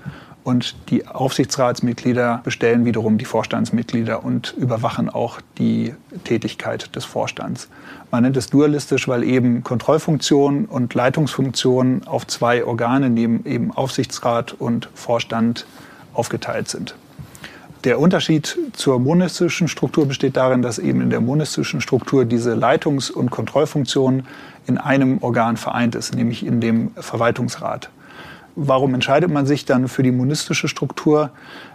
und 0.43 0.75
die 0.91 1.07
Aufsichtsratsmitglieder 1.07 2.41
bestellen 2.43 2.85
wiederum 2.85 3.17
die 3.17 3.27
Vorstandsmitglieder 3.27 4.25
und 4.25 4.53
überwachen 4.59 5.09
auch 5.09 5.41
die 5.57 5.95
Tätigkeit 6.25 6.97
des 6.97 7.05
Vorstands. 7.05 7.69
Man 8.11 8.25
nennt 8.25 8.39
es 8.39 8.51
dualistisch, 8.51 9.07
weil 9.07 9.23
eben 9.23 9.63
Kontrollfunktion 9.63 10.65
und 10.65 10.95
Leitungsfunktion 10.95 12.03
auf 12.07 12.27
zwei 12.27 12.65
Organe 12.65 13.09
neben 13.09 13.47
eben 13.47 13.71
Aufsichtsrat 13.71 14.53
und 14.53 14.89
Vorstand 14.97 15.65
aufgeteilt 16.13 16.67
sind. 16.67 16.97
Der 17.85 17.99
Unterschied 17.99 18.59
zur 18.75 18.99
monistischen 18.99 19.67
Struktur 19.67 20.07
besteht 20.07 20.37
darin, 20.37 20.61
dass 20.61 20.79
eben 20.79 21.01
in 21.01 21.09
der 21.09 21.23
monistischen 21.23 21.81
Struktur 21.81 22.27
diese 22.27 22.53
Leitungs- 22.53 23.11
und 23.11 23.31
Kontrollfunktion 23.31 24.25
in 24.67 24.77
einem 24.77 25.23
Organ 25.23 25.57
vereint 25.57 25.95
ist, 25.95 26.15
nämlich 26.15 26.45
in 26.45 26.61
dem 26.61 26.91
Verwaltungsrat. 26.97 27.89
Warum 28.55 28.93
entscheidet 28.93 29.31
man 29.31 29.47
sich 29.47 29.65
dann 29.65 29.89
für 29.89 30.03
die 30.03 30.11
monistische 30.11 30.69
Struktur? 30.69 31.31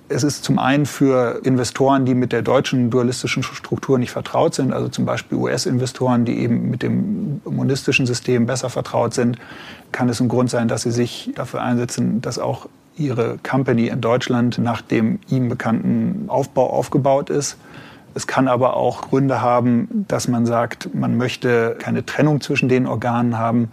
Es 0.08 0.24
ist 0.24 0.44
zum 0.44 0.60
einen 0.60 0.86
für 0.86 1.42
Investoren, 1.44 2.06
die 2.06 2.14
mit 2.14 2.32
der 2.32 2.44
deutschen 2.44 2.92
dualistischen 2.92 3.42
Struktur 3.42 3.98
nicht 3.98 4.12
vertraut 4.12 4.54
sind, 4.54 4.74
also 4.74 4.90
zum 4.90 5.06
Beispiel 5.06 5.40
US-Investoren, 5.40 6.26
die 6.26 6.38
eben 6.38 6.70
mit 6.70 6.84
dem 6.84 7.42
monistischen 7.46 8.06
System 8.06 8.46
besser 8.46 8.70
vertraut 8.70 9.16
sind, 9.16 9.40
kann 9.92 10.10
es 10.10 10.20
ein 10.20 10.28
Grund 10.28 10.52
sein, 10.52 10.68
dass 10.68 10.84
sie 10.84 10.92
sich 10.92 11.32
dafür 11.34 11.64
einsetzen, 11.64 12.22
dass 12.22 12.38
auch 12.38 12.68
ihre 12.98 13.38
Company 13.48 13.88
in 13.88 14.02
Deutschland 14.02 14.58
nach 14.58 14.82
dem 14.82 15.20
ihm 15.30 15.50
bekannten 15.50 16.26
Aufbau 16.28 16.70
aufgebaut 16.70 17.30
ist. 17.30 17.58
Es 18.14 18.28
kann 18.28 18.48
aber 18.48 18.78
auch 18.78 19.02
Gründe 19.10 19.42
haben, 19.42 20.06
dass 20.08 20.30
man 20.30 20.46
sagt, 20.46 20.96
man 20.96 21.18
möchte 21.18 21.76
keine 21.80 22.06
Trennung 22.06 22.40
zwischen 22.40 22.70
den 22.70 22.88
Organen 22.88 23.38
haben 23.38 23.72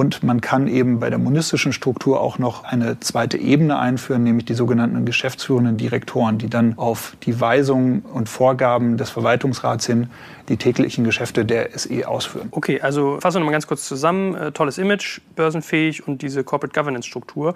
und 0.00 0.22
man 0.22 0.40
kann 0.40 0.66
eben 0.66 0.98
bei 0.98 1.10
der 1.10 1.18
monistischen 1.18 1.74
Struktur 1.74 2.22
auch 2.22 2.38
noch 2.38 2.64
eine 2.64 2.98
zweite 3.00 3.36
Ebene 3.36 3.78
einführen, 3.78 4.22
nämlich 4.22 4.46
die 4.46 4.54
sogenannten 4.54 5.04
geschäftsführenden 5.04 5.76
Direktoren, 5.76 6.38
die 6.38 6.48
dann 6.48 6.78
auf 6.78 7.18
die 7.24 7.38
Weisungen 7.38 8.00
und 8.00 8.30
Vorgaben 8.30 8.96
des 8.96 9.10
Verwaltungsrats 9.10 9.84
hin 9.84 10.08
die 10.48 10.56
täglichen 10.56 11.04
Geschäfte 11.04 11.44
der 11.44 11.78
SE 11.78 12.08
ausführen. 12.08 12.48
Okay, 12.50 12.80
also 12.80 13.18
fassen 13.20 13.36
wir 13.36 13.40
noch 13.40 13.46
mal 13.46 13.52
ganz 13.52 13.66
kurz 13.66 13.86
zusammen. 13.86 14.34
Äh, 14.34 14.52
tolles 14.52 14.78
Image, 14.78 15.20
börsenfähig 15.36 16.08
und 16.08 16.22
diese 16.22 16.42
Corporate 16.42 16.74
Governance 16.74 17.06
Struktur. 17.06 17.54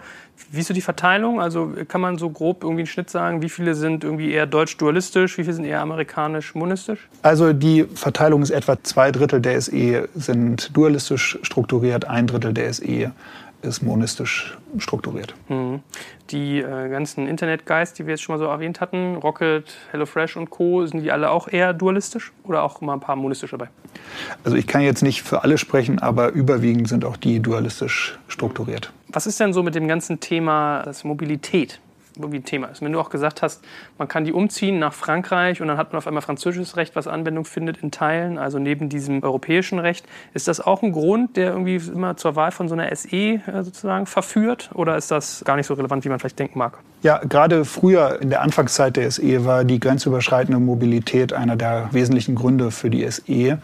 Wie 0.53 0.61
ist 0.61 0.69
so 0.69 0.75
die 0.75 0.81
Verteilung? 0.81 1.41
Also 1.41 1.73
kann 1.89 2.01
man 2.01 2.19
so 2.19 2.31
grob 2.31 2.63
irgendwie 2.63 2.83
einen 2.83 2.87
Schnitt 2.87 3.11
sagen, 3.11 3.43
wie 3.43 3.49
viele 3.49 3.75
sind 3.75 4.05
irgendwie 4.05 4.31
eher 4.31 4.47
deutsch-dualistisch, 4.47 5.39
wie 5.39 5.43
viele 5.43 5.55
sind 5.55 5.65
eher 5.65 5.81
amerikanisch-monistisch? 5.81 7.09
Also 7.23 7.53
die 7.53 7.85
Verteilung 7.95 8.43
ist 8.43 8.51
etwa 8.51 8.77
zwei 8.83 9.11
Drittel 9.11 9.41
der 9.41 9.61
SE 9.61 10.09
sind 10.15 10.77
dualistisch 10.77 11.39
strukturiert, 11.43 12.05
ein 12.05 12.29
Drittel 12.29 12.34
der 12.39 12.73
SE 12.73 13.13
ist 13.65 13.83
monistisch 13.83 14.57
strukturiert. 14.79 15.35
Mhm. 15.49 15.81
Die 16.31 16.59
äh, 16.59 16.89
ganzen 16.89 17.27
Internet-Guys, 17.27 17.95
die 17.95 18.07
wir 18.07 18.13
jetzt 18.13 18.23
schon 18.23 18.35
mal 18.35 18.39
so 18.39 18.45
erwähnt 18.45 18.81
hatten, 18.81 19.17
Rocket, 19.17 19.75
HelloFresh 19.91 20.37
und 20.37 20.51
Co., 20.51 20.87
sind 20.87 21.03
die 21.03 21.11
alle 21.11 21.31
auch 21.31 21.49
eher 21.49 21.73
dualistisch 21.73 22.33
oder 22.45 22.63
auch 22.63 22.81
mal 22.81 22.95
ein 22.95 23.01
paar 23.01 23.17
monistisch 23.17 23.51
dabei? 23.51 23.69
Also 24.45 24.57
ich 24.57 24.67
kann 24.67 24.83
jetzt 24.83 25.03
nicht 25.03 25.23
für 25.23 25.43
alle 25.43 25.59
sprechen, 25.59 25.99
aber 25.99 26.33
überwiegend 26.33 26.89
sind 26.89 27.05
auch 27.05 27.17
die 27.17 27.41
dualistisch 27.41 28.19
strukturiert. 28.29 28.93
Was 29.09 29.27
ist 29.27 29.41
denn 29.41 29.53
so 29.53 29.63
mit 29.63 29.75
dem 29.75 29.89
ganzen 29.89 30.21
Thema 30.21 30.83
das 30.85 31.05
Mobilität? 31.05 31.81
Irgendwie 32.17 32.39
ein 32.39 32.45
Thema 32.45 32.69
ist. 32.69 32.83
Wenn 32.83 32.93
du 32.93 33.01
auch 33.01 33.11
gesagt 33.11 33.43
hast, 33.43 33.63
man 33.99 34.09
kann 34.09 34.25
die 34.25 34.33
umziehen 34.33 34.79
nach 34.79 34.93
Frankreich 34.93 35.61
und 35.61 35.69
dann 35.69 35.77
hat 35.77 35.93
man 35.93 35.99
auf 35.99 36.07
einmal 36.07 36.23
französisches 36.23 36.77
Recht, 36.77 36.95
was 36.97 37.07
Anwendung 37.07 37.45
findet 37.45 37.79
in 37.83 37.91
Teilen, 37.91 38.39
also 38.39 38.59
neben 38.59 38.89
diesem 38.89 39.23
europäischen 39.23 39.79
Recht. 39.79 40.07
Ist 40.33 40.49
das 40.49 40.61
auch 40.61 40.83
ein 40.83 40.93
Grund, 40.93 41.37
der 41.37 41.51
irgendwie 41.51 41.77
immer 41.77 42.17
zur 42.17 42.37
Wahl 42.37 42.53
von 42.53 42.69
so 42.69 42.75
einer 42.75 42.95
SE 42.95 43.09
äh, 43.17 43.41
sozusagen 43.63 44.07
verführt 44.07 44.71
oder 44.75 44.97
ist 44.97 45.11
das 45.11 45.43
gar 45.45 45.57
nicht 45.57 45.67
so 45.67 45.75
relevant, 45.75 46.05
wie 46.05 46.09
man 46.09 46.19
vielleicht 46.19 46.39
denken 46.39 46.59
mag? 46.59 46.79
Ja, 47.03 47.19
gerade 47.19 47.65
früher 47.65 48.21
in 48.23 48.31
der 48.31 48.43
Anfangszeit 48.43 48.97
der 48.97 49.11
SE 49.11 49.45
war 49.45 49.65
die 49.65 49.81
grenzüberschreitende 49.81 50.59
Mobilität 50.59 51.33
einer 51.33 51.57
der 51.57 51.89
wesentlichen 51.93 52.35
Gründe 52.35 52.71
für 52.71 52.91
die 52.91 53.09
SE 53.11 53.59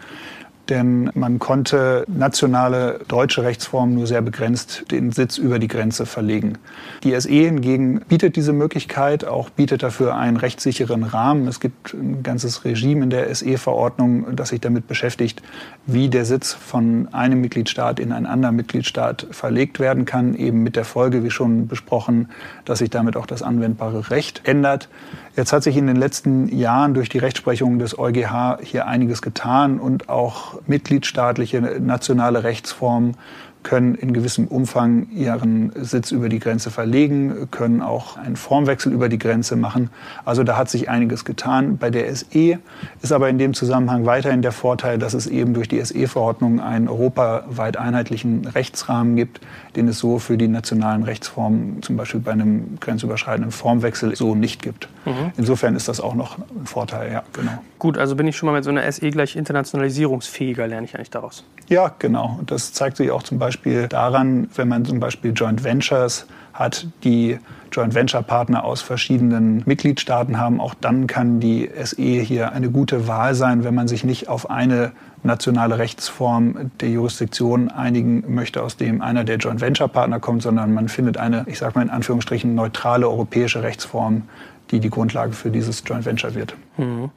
denn 0.70 1.10
man 1.14 1.38
konnte 1.38 2.04
nationale 2.08 3.00
deutsche 3.08 3.42
Rechtsformen 3.42 3.94
nur 3.96 4.06
sehr 4.06 4.22
begrenzt 4.22 4.90
den 4.90 5.12
Sitz 5.12 5.36
über 5.36 5.58
die 5.58 5.68
Grenze 5.68 6.06
verlegen. 6.06 6.58
Die 7.02 7.18
SE 7.20 7.28
hingegen 7.28 8.00
bietet 8.08 8.36
diese 8.36 8.52
Möglichkeit, 8.52 9.24
auch 9.24 9.50
bietet 9.50 9.82
dafür 9.82 10.14
einen 10.14 10.36
rechtssicheren 10.36 11.02
Rahmen. 11.02 11.48
Es 11.48 11.60
gibt 11.60 11.92
ein 11.92 12.22
ganzes 12.22 12.64
Regime 12.64 13.02
in 13.02 13.10
der 13.10 13.34
SE-Verordnung, 13.34 14.36
das 14.36 14.50
sich 14.50 14.60
damit 14.60 14.86
beschäftigt, 14.86 15.42
wie 15.86 16.08
der 16.08 16.24
Sitz 16.24 16.52
von 16.52 17.08
einem 17.12 17.40
Mitgliedstaat 17.40 18.00
in 18.00 18.12
einen 18.12 18.26
anderen 18.26 18.56
Mitgliedstaat 18.56 19.26
verlegt 19.30 19.80
werden 19.80 20.04
kann, 20.04 20.34
eben 20.34 20.62
mit 20.62 20.76
der 20.76 20.84
Folge, 20.84 21.24
wie 21.24 21.30
schon 21.30 21.66
besprochen, 21.66 22.28
dass 22.64 22.78
sich 22.78 22.90
damit 22.90 23.16
auch 23.16 23.26
das 23.26 23.42
anwendbare 23.42 24.10
Recht 24.10 24.42
ändert. 24.44 24.88
Jetzt 25.36 25.52
hat 25.52 25.62
sich 25.62 25.76
in 25.76 25.86
den 25.86 25.96
letzten 25.96 26.48
Jahren 26.56 26.94
durch 26.94 27.08
die 27.08 27.18
Rechtsprechung 27.18 27.78
des 27.78 27.98
EuGH 27.98 28.58
hier 28.62 28.86
einiges 28.86 29.22
getan 29.22 29.78
und 29.78 30.08
auch 30.08 30.59
mitgliedstaatliche 30.66 31.60
nationale 31.60 32.44
Rechtsformen 32.44 33.16
können 33.62 33.94
in 33.94 34.12
gewissem 34.12 34.46
Umfang 34.46 35.08
ihren 35.10 35.72
Sitz 35.74 36.10
über 36.10 36.28
die 36.28 36.38
Grenze 36.38 36.70
verlegen, 36.70 37.48
können 37.50 37.82
auch 37.82 38.16
einen 38.16 38.36
Formwechsel 38.36 38.92
über 38.92 39.08
die 39.08 39.18
Grenze 39.18 39.56
machen. 39.56 39.90
Also 40.24 40.44
da 40.44 40.56
hat 40.56 40.70
sich 40.70 40.88
einiges 40.88 41.24
getan. 41.24 41.76
Bei 41.76 41.90
der 41.90 42.14
SE 42.14 42.58
ist 43.02 43.12
aber 43.12 43.28
in 43.28 43.38
dem 43.38 43.54
Zusammenhang 43.54 44.06
weiterhin 44.06 44.42
der 44.42 44.52
Vorteil, 44.52 44.98
dass 44.98 45.14
es 45.14 45.26
eben 45.26 45.54
durch 45.54 45.68
die 45.68 45.84
SE-Verordnung 45.84 46.60
einen 46.60 46.88
europaweit 46.88 47.76
einheitlichen 47.76 48.46
Rechtsrahmen 48.46 49.16
gibt, 49.16 49.40
den 49.76 49.88
es 49.88 49.98
so 49.98 50.18
für 50.18 50.36
die 50.36 50.48
nationalen 50.48 51.02
Rechtsformen, 51.02 51.82
zum 51.82 51.96
Beispiel 51.96 52.20
bei 52.20 52.32
einem 52.32 52.78
grenzüberschreitenden 52.80 53.52
Formwechsel, 53.52 54.16
so 54.16 54.34
nicht 54.34 54.62
gibt. 54.62 54.88
Mhm. 55.04 55.32
Insofern 55.36 55.76
ist 55.76 55.88
das 55.88 56.00
auch 56.00 56.14
noch 56.14 56.38
ein 56.38 56.66
Vorteil, 56.66 57.12
ja, 57.12 57.22
genau. 57.32 57.62
Gut, 57.78 57.98
also 57.98 58.16
bin 58.16 58.26
ich 58.26 58.36
schon 58.36 58.46
mal 58.46 58.52
mit 58.52 58.64
so 58.64 58.70
einer 58.70 58.90
SE 58.90 59.10
gleich 59.10 59.36
internationalisierungsfähiger, 59.36 60.66
lerne 60.66 60.86
ich 60.86 60.94
eigentlich 60.94 61.10
daraus. 61.10 61.44
Ja, 61.70 61.94
genau. 62.00 62.40
Das 62.46 62.72
zeigt 62.72 62.96
sich 62.96 63.12
auch 63.12 63.22
zum 63.22 63.38
Beispiel 63.38 63.86
daran, 63.86 64.48
wenn 64.56 64.66
man 64.66 64.84
zum 64.84 64.98
Beispiel 64.98 65.32
Joint 65.32 65.62
Ventures 65.62 66.26
hat, 66.52 66.88
die 67.04 67.38
Joint 67.70 67.94
Venture 67.94 68.24
Partner 68.24 68.64
aus 68.64 68.82
verschiedenen 68.82 69.62
Mitgliedstaaten 69.66 70.36
haben. 70.36 70.60
Auch 70.60 70.74
dann 70.74 71.06
kann 71.06 71.38
die 71.38 71.70
SE 71.84 72.02
hier 72.02 72.50
eine 72.50 72.70
gute 72.70 73.06
Wahl 73.06 73.36
sein, 73.36 73.62
wenn 73.62 73.76
man 73.76 73.86
sich 73.86 74.02
nicht 74.02 74.28
auf 74.28 74.50
eine 74.50 74.90
nationale 75.22 75.78
Rechtsform 75.78 76.72
der 76.80 76.88
Jurisdiktion 76.90 77.68
einigen 77.68 78.24
möchte, 78.34 78.64
aus 78.64 78.76
dem 78.76 79.00
einer 79.00 79.22
der 79.22 79.36
Joint 79.36 79.60
Venture 79.60 79.86
Partner 79.86 80.18
kommt, 80.18 80.42
sondern 80.42 80.74
man 80.74 80.88
findet 80.88 81.18
eine, 81.18 81.44
ich 81.46 81.58
sage 81.58 81.78
mal 81.78 81.82
in 81.82 81.90
Anführungsstrichen, 81.90 82.52
neutrale 82.52 83.08
europäische 83.08 83.62
Rechtsform, 83.62 84.22
die 84.70 84.80
die 84.80 84.90
Grundlage 84.90 85.32
für 85.32 85.50
dieses 85.50 85.82
Joint 85.86 86.04
Venture 86.04 86.34
wird. 86.34 86.54
Mhm. 86.76 87.10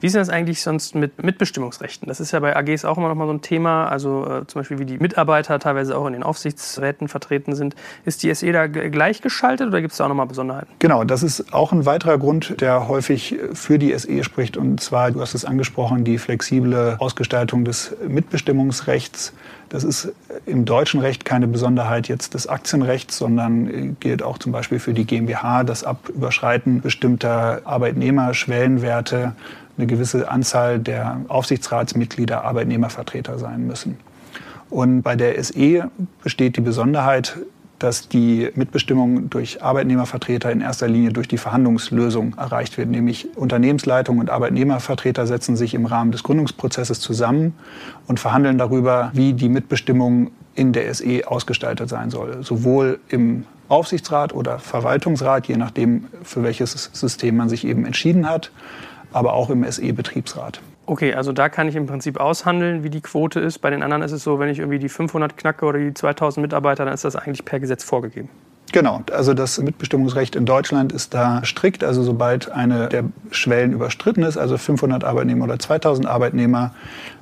Wie 0.00 0.06
ist 0.06 0.14
das 0.14 0.28
eigentlich 0.28 0.62
sonst 0.62 0.94
mit 0.94 1.22
Mitbestimmungsrechten? 1.22 2.06
Das 2.08 2.20
ist 2.20 2.32
ja 2.32 2.40
bei 2.40 2.56
AGs 2.56 2.84
auch 2.84 2.96
immer 2.98 3.08
noch 3.08 3.16
mal 3.16 3.26
so 3.26 3.32
ein 3.32 3.42
Thema. 3.42 3.88
Also 3.88 4.24
äh, 4.24 4.46
zum 4.46 4.60
Beispiel, 4.60 4.78
wie 4.78 4.84
die 4.84 4.98
Mitarbeiter 4.98 5.58
teilweise 5.58 5.96
auch 5.96 6.06
in 6.06 6.12
den 6.12 6.22
Aufsichtsräten 6.22 7.08
vertreten 7.08 7.54
sind. 7.54 7.74
Ist 8.04 8.22
die 8.22 8.32
SE 8.32 8.50
da 8.52 8.66
gleichgeschaltet 8.66 9.68
oder 9.68 9.80
gibt 9.80 9.92
es 9.92 9.98
da 9.98 10.04
auch 10.04 10.08
noch 10.08 10.14
mal 10.14 10.26
Besonderheiten? 10.26 10.68
Genau, 10.78 11.04
das 11.04 11.22
ist 11.22 11.52
auch 11.52 11.72
ein 11.72 11.84
weiterer 11.84 12.18
Grund, 12.18 12.60
der 12.60 12.88
häufig 12.88 13.36
für 13.52 13.78
die 13.78 13.96
SE 13.98 14.22
spricht. 14.22 14.56
Und 14.56 14.80
zwar, 14.80 15.10
du 15.10 15.20
hast 15.20 15.34
es 15.34 15.44
angesprochen, 15.44 16.04
die 16.04 16.18
flexible 16.18 16.96
Ausgestaltung 16.98 17.64
des 17.64 17.94
Mitbestimmungsrechts. 18.06 19.32
Das 19.68 19.84
ist 19.84 20.12
im 20.46 20.64
deutschen 20.64 21.00
Recht 21.00 21.26
keine 21.26 21.46
Besonderheit 21.46 22.08
jetzt 22.08 22.32
des 22.32 22.46
Aktienrechts, 22.46 23.18
sondern 23.18 23.98
gilt 24.00 24.22
auch 24.22 24.38
zum 24.38 24.50
Beispiel 24.50 24.78
für 24.78 24.94
die 24.94 25.04
GmbH, 25.04 25.62
das 25.64 25.84
ab 25.84 26.08
Überschreiten 26.08 26.80
bestimmter 26.80 26.97
Arbeitnehmerschwellenwerte 27.04 29.32
eine 29.76 29.86
gewisse 29.86 30.30
Anzahl 30.30 30.78
der 30.78 31.20
Aufsichtsratsmitglieder 31.28 32.44
Arbeitnehmervertreter 32.44 33.38
sein 33.38 33.66
müssen. 33.66 33.98
Und 34.70 35.02
bei 35.02 35.16
der 35.16 35.42
SE 35.42 35.90
besteht 36.22 36.56
die 36.56 36.60
Besonderheit, 36.60 37.38
dass 37.78 38.08
die 38.08 38.50
Mitbestimmung 38.54 39.30
durch 39.30 39.62
Arbeitnehmervertreter 39.62 40.50
in 40.50 40.60
erster 40.60 40.88
Linie 40.88 41.12
durch 41.12 41.28
die 41.28 41.38
Verhandlungslösung 41.38 42.34
erreicht 42.36 42.76
wird. 42.76 42.88
Nämlich 42.88 43.36
Unternehmensleitung 43.36 44.18
und 44.18 44.30
Arbeitnehmervertreter 44.30 45.26
setzen 45.26 45.56
sich 45.56 45.74
im 45.74 45.86
Rahmen 45.86 46.10
des 46.10 46.24
Gründungsprozesses 46.24 47.00
zusammen 47.00 47.54
und 48.08 48.18
verhandeln 48.18 48.58
darüber, 48.58 49.10
wie 49.14 49.32
die 49.32 49.48
Mitbestimmung 49.48 50.32
in 50.56 50.72
der 50.72 50.92
SE 50.92 51.22
ausgestaltet 51.26 51.88
sein 51.88 52.10
soll. 52.10 52.42
Sowohl 52.42 52.98
im 53.08 53.44
Aufsichtsrat 53.68 54.34
oder 54.34 54.58
Verwaltungsrat, 54.58 55.46
je 55.46 55.56
nachdem, 55.56 56.06
für 56.22 56.42
welches 56.42 56.90
System 56.92 57.36
man 57.36 57.48
sich 57.48 57.66
eben 57.66 57.84
entschieden 57.84 58.28
hat, 58.28 58.50
aber 59.12 59.34
auch 59.34 59.50
im 59.50 59.70
SE-Betriebsrat. 59.70 60.60
Okay, 60.86 61.12
also 61.12 61.32
da 61.32 61.50
kann 61.50 61.68
ich 61.68 61.76
im 61.76 61.86
Prinzip 61.86 62.18
aushandeln, 62.18 62.82
wie 62.82 62.88
die 62.88 63.02
Quote 63.02 63.40
ist. 63.40 63.58
Bei 63.58 63.68
den 63.68 63.82
anderen 63.82 64.02
ist 64.02 64.12
es 64.12 64.24
so, 64.24 64.38
wenn 64.38 64.48
ich 64.48 64.58
irgendwie 64.58 64.78
die 64.78 64.88
500 64.88 65.36
knacke 65.36 65.66
oder 65.66 65.78
die 65.78 65.92
2000 65.92 66.40
Mitarbeiter, 66.42 66.86
dann 66.86 66.94
ist 66.94 67.04
das 67.04 67.14
eigentlich 67.14 67.44
per 67.44 67.60
Gesetz 67.60 67.84
vorgegeben. 67.84 68.30
Genau, 68.72 69.02
also 69.12 69.32
das 69.34 69.58
Mitbestimmungsrecht 69.58 70.36
in 70.36 70.44
Deutschland 70.44 70.92
ist 70.92 71.14
da 71.14 71.44
strikt. 71.44 71.84
Also 71.84 72.02
sobald 72.02 72.50
eine 72.50 72.88
der 72.88 73.04
Schwellen 73.30 73.72
überstritten 73.72 74.22
ist, 74.22 74.36
also 74.36 74.58
500 74.58 75.04
Arbeitnehmer 75.04 75.44
oder 75.44 75.58
2000 75.58 76.06
Arbeitnehmer, 76.06 76.74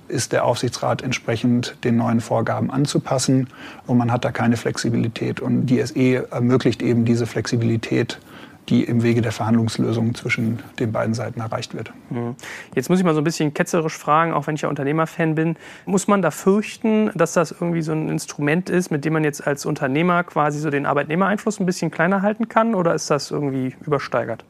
ist 0.09 0.33
der 0.33 0.45
Aufsichtsrat 0.45 1.03
entsprechend 1.03 1.77
den 1.85 1.97
neuen 1.97 2.21
Vorgaben 2.21 2.71
anzupassen 2.71 3.49
und 3.87 3.99
man 3.99 4.13
hat 4.13 4.25
da 4.25 4.33
keine 4.33 4.57
Flexibilität. 4.57 5.41
Und 5.41 5.67
die 5.67 5.85
SE 5.85 6.31
ermöglicht 6.31 6.83
eben 6.83 7.05
diese 7.05 7.27
Flexibilität 7.27 8.19
die 8.69 8.85
im 8.85 9.03
Wege 9.03 9.23
der 9.23 9.33
Verhandlungslösung 9.33 10.15
zwischen 10.15 10.59
den 10.79 10.93
beiden 10.93 11.15
Seiten 11.15 11.41
erreicht 11.41 11.75
wird. 11.75 11.93
Mhm. 12.11 12.35
Jetzt 12.75 12.89
muss 12.89 12.99
ich 12.99 13.05
mal 13.05 13.15
so 13.15 13.21
ein 13.21 13.25
bisschen 13.25 13.55
ketzerisch 13.55 13.97
fragen, 13.97 14.33
auch 14.33 14.47
wenn 14.47 14.57
ich 14.57 14.63
ja 14.63 14.69
Unternehmerfan 14.69 15.35
bin. 15.35 15.57
Muss 15.85 16.09
man 16.09 16.23
da 16.23 16.31
fürchten, 16.31 17.11
dass 17.15 17.33
das 17.33 17.53
irgendwie 17.53 17.83
so 17.83 17.93
ein 17.93 18.09
Instrument 18.09 18.69
ist, 18.71 18.91
mit 18.91 19.05
dem 19.05 19.13
man 19.13 19.25
jetzt 19.25 19.47
als 19.47 19.67
Unternehmer 19.67 20.25
quasi 20.25 20.59
so 20.59 20.71
den 20.71 20.87
Arbeitnehmereinfluss 20.87 21.61
ein 21.61 21.67
bisschen 21.67 21.91
kleiner 21.91 22.23
halten 22.23 22.49
kann? 22.49 22.75
Oder 22.75 22.95
ist 22.95 23.11
das 23.11 23.31
irgendwie 23.31 23.77
übersteigert? 23.85 24.45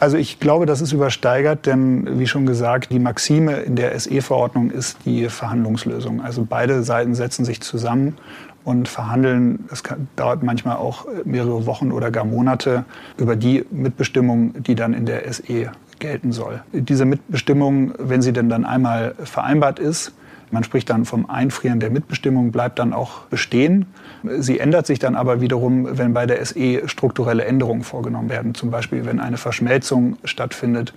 Also 0.00 0.16
ich 0.16 0.40
glaube, 0.40 0.66
das 0.66 0.80
ist 0.80 0.92
übersteigert, 0.92 1.66
denn 1.66 2.18
wie 2.18 2.26
schon 2.26 2.44
gesagt, 2.44 2.90
die 2.90 2.98
Maxime 2.98 3.60
in 3.60 3.76
der 3.76 3.98
SE-Verordnung 3.98 4.70
ist 4.70 4.98
die 5.04 5.28
Verhandlungslösung. 5.28 6.20
Also 6.20 6.44
beide 6.48 6.82
Seiten 6.82 7.14
setzen 7.14 7.44
sich 7.44 7.60
zusammen 7.60 8.16
und 8.64 8.88
verhandeln, 8.88 9.64
das 9.68 9.82
kann, 9.82 10.08
dauert 10.16 10.42
manchmal 10.42 10.76
auch 10.76 11.06
mehrere 11.24 11.66
Wochen 11.66 11.92
oder 11.92 12.10
gar 12.10 12.24
Monate, 12.24 12.84
über 13.16 13.36
die 13.36 13.64
Mitbestimmung, 13.70 14.62
die 14.62 14.74
dann 14.74 14.92
in 14.92 15.06
der 15.06 15.32
SE 15.32 15.70
gelten 15.98 16.32
soll. 16.32 16.62
Diese 16.72 17.04
Mitbestimmung, 17.04 17.94
wenn 17.98 18.22
sie 18.22 18.32
denn 18.32 18.48
dann 18.48 18.64
einmal 18.64 19.14
vereinbart 19.22 19.78
ist, 19.78 20.12
man 20.52 20.64
spricht 20.64 20.90
dann 20.90 21.04
vom 21.04 21.28
Einfrieren 21.28 21.80
der 21.80 21.90
Mitbestimmung, 21.90 22.52
bleibt 22.52 22.78
dann 22.78 22.92
auch 22.92 23.22
bestehen. 23.22 23.86
Sie 24.22 24.60
ändert 24.60 24.86
sich 24.86 24.98
dann 24.98 25.16
aber 25.16 25.40
wiederum, 25.40 25.98
wenn 25.98 26.12
bei 26.12 26.26
der 26.26 26.44
SE 26.44 26.86
strukturelle 26.88 27.44
Änderungen 27.44 27.82
vorgenommen 27.82 28.28
werden. 28.28 28.54
Zum 28.54 28.70
Beispiel, 28.70 29.06
wenn 29.06 29.18
eine 29.18 29.38
Verschmelzung 29.38 30.18
stattfindet. 30.24 30.92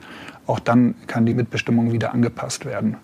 Auch 0.46 0.60
dann 0.60 0.96
kann 1.08 1.26
die 1.26 1.34
Mitbestimmung 1.34 1.92
wieder 1.92 2.14
angepasst 2.14 2.66
werden. 2.66 2.98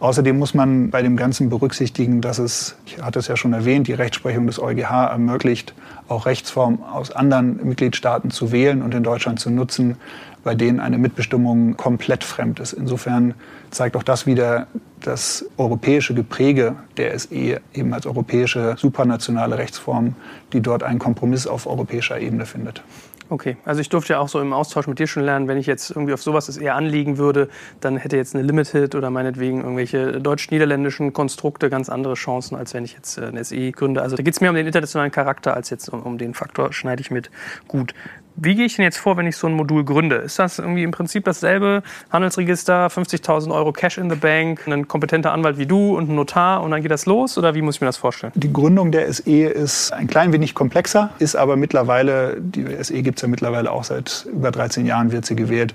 Außerdem 0.00 0.38
muss 0.38 0.54
man 0.54 0.88
bei 0.88 1.02
dem 1.02 1.18
Ganzen 1.18 1.50
berücksichtigen, 1.50 2.22
dass 2.22 2.38
es, 2.38 2.74
ich 2.86 3.02
hatte 3.02 3.18
es 3.18 3.28
ja 3.28 3.36
schon 3.36 3.52
erwähnt, 3.52 3.86
die 3.86 3.92
Rechtsprechung 3.92 4.46
des 4.46 4.58
EuGH 4.58 5.10
ermöglicht, 5.10 5.74
auch 6.08 6.24
Rechtsformen 6.24 6.82
aus 6.82 7.10
anderen 7.10 7.60
Mitgliedstaaten 7.66 8.30
zu 8.30 8.50
wählen 8.50 8.80
und 8.80 8.94
in 8.94 9.02
Deutschland 9.02 9.40
zu 9.40 9.50
nutzen, 9.50 9.96
bei 10.42 10.54
denen 10.54 10.80
eine 10.80 10.96
Mitbestimmung 10.96 11.76
komplett 11.76 12.24
fremd 12.24 12.60
ist. 12.60 12.72
Insofern 12.72 13.34
zeigt 13.70 13.94
auch 13.94 14.02
das 14.02 14.24
wieder 14.24 14.68
das 15.02 15.44
europäische 15.58 16.14
Gepräge 16.14 16.76
der 16.96 17.18
SE 17.18 17.60
eben 17.74 17.92
als 17.92 18.06
europäische 18.06 18.76
supranationale 18.78 19.58
Rechtsform, 19.58 20.14
die 20.54 20.62
dort 20.62 20.82
einen 20.82 20.98
Kompromiss 20.98 21.46
auf 21.46 21.66
europäischer 21.66 22.18
Ebene 22.18 22.46
findet. 22.46 22.82
Okay, 23.30 23.56
also 23.64 23.80
ich 23.80 23.88
durfte 23.88 24.14
ja 24.14 24.18
auch 24.18 24.28
so 24.28 24.40
im 24.40 24.52
Austausch 24.52 24.88
mit 24.88 24.98
dir 24.98 25.06
schon 25.06 25.22
lernen, 25.22 25.46
wenn 25.46 25.56
ich 25.56 25.66
jetzt 25.66 25.90
irgendwie 25.90 26.12
auf 26.12 26.20
sowas 26.20 26.48
es 26.48 26.56
eher 26.56 26.74
anliegen 26.74 27.16
würde, 27.16 27.48
dann 27.80 27.96
hätte 27.96 28.16
jetzt 28.16 28.34
eine 28.34 28.42
Limited 28.42 28.96
oder 28.96 29.08
meinetwegen 29.10 29.60
irgendwelche 29.60 30.20
deutsch-niederländischen 30.20 31.12
Konstrukte 31.12 31.70
ganz 31.70 31.88
andere 31.88 32.14
Chancen, 32.14 32.56
als 32.56 32.74
wenn 32.74 32.84
ich 32.84 32.94
jetzt 32.94 33.18
äh, 33.18 33.26
eine 33.26 33.44
SE 33.44 33.70
gründe. 33.70 34.02
Also 34.02 34.16
da 34.16 34.24
geht 34.24 34.34
es 34.34 34.40
mehr 34.40 34.50
um 34.50 34.56
den 34.56 34.66
internationalen 34.66 35.12
Charakter 35.12 35.54
als 35.54 35.70
jetzt 35.70 35.88
um, 35.90 36.02
um 36.02 36.18
den 36.18 36.34
Faktor, 36.34 36.72
schneide 36.72 37.02
ich 37.02 37.12
mit 37.12 37.30
gut. 37.68 37.94
Wie 38.36 38.54
gehe 38.54 38.66
ich 38.66 38.76
denn 38.76 38.84
jetzt 38.84 38.98
vor, 38.98 39.16
wenn 39.16 39.26
ich 39.26 39.36
so 39.36 39.46
ein 39.46 39.54
Modul 39.54 39.84
gründe? 39.84 40.16
Ist 40.16 40.38
das 40.38 40.58
irgendwie 40.58 40.82
im 40.82 40.90
Prinzip 40.90 41.24
dasselbe? 41.24 41.82
Handelsregister, 42.10 42.86
50.000 42.86 43.52
Euro 43.52 43.72
Cash 43.72 43.98
in 43.98 44.08
the 44.08 44.16
Bank, 44.16 44.66
ein 44.66 44.88
kompetenter 44.88 45.32
Anwalt 45.32 45.58
wie 45.58 45.66
du 45.66 45.96
und 45.96 46.08
ein 46.08 46.14
Notar 46.14 46.62
und 46.62 46.70
dann 46.70 46.82
geht 46.82 46.90
das 46.90 47.06
los? 47.06 47.36
Oder 47.36 47.54
wie 47.54 47.62
muss 47.62 47.76
ich 47.76 47.80
mir 47.80 47.86
das 47.86 47.96
vorstellen? 47.96 48.32
Die 48.36 48.52
Gründung 48.52 48.92
der 48.92 49.12
SE 49.12 49.30
ist 49.30 49.92
ein 49.92 50.06
klein 50.06 50.32
wenig 50.32 50.54
komplexer, 50.54 51.10
ist 51.18 51.36
aber 51.36 51.56
mittlerweile, 51.56 52.36
die 52.40 52.64
SE 52.82 53.02
gibt 53.02 53.18
es 53.18 53.22
ja 53.22 53.28
mittlerweile 53.28 53.70
auch 53.70 53.84
seit 53.84 54.26
über 54.32 54.50
13 54.50 54.86
Jahren, 54.86 55.12
wird 55.12 55.26
sie 55.26 55.36
gewählt 55.36 55.74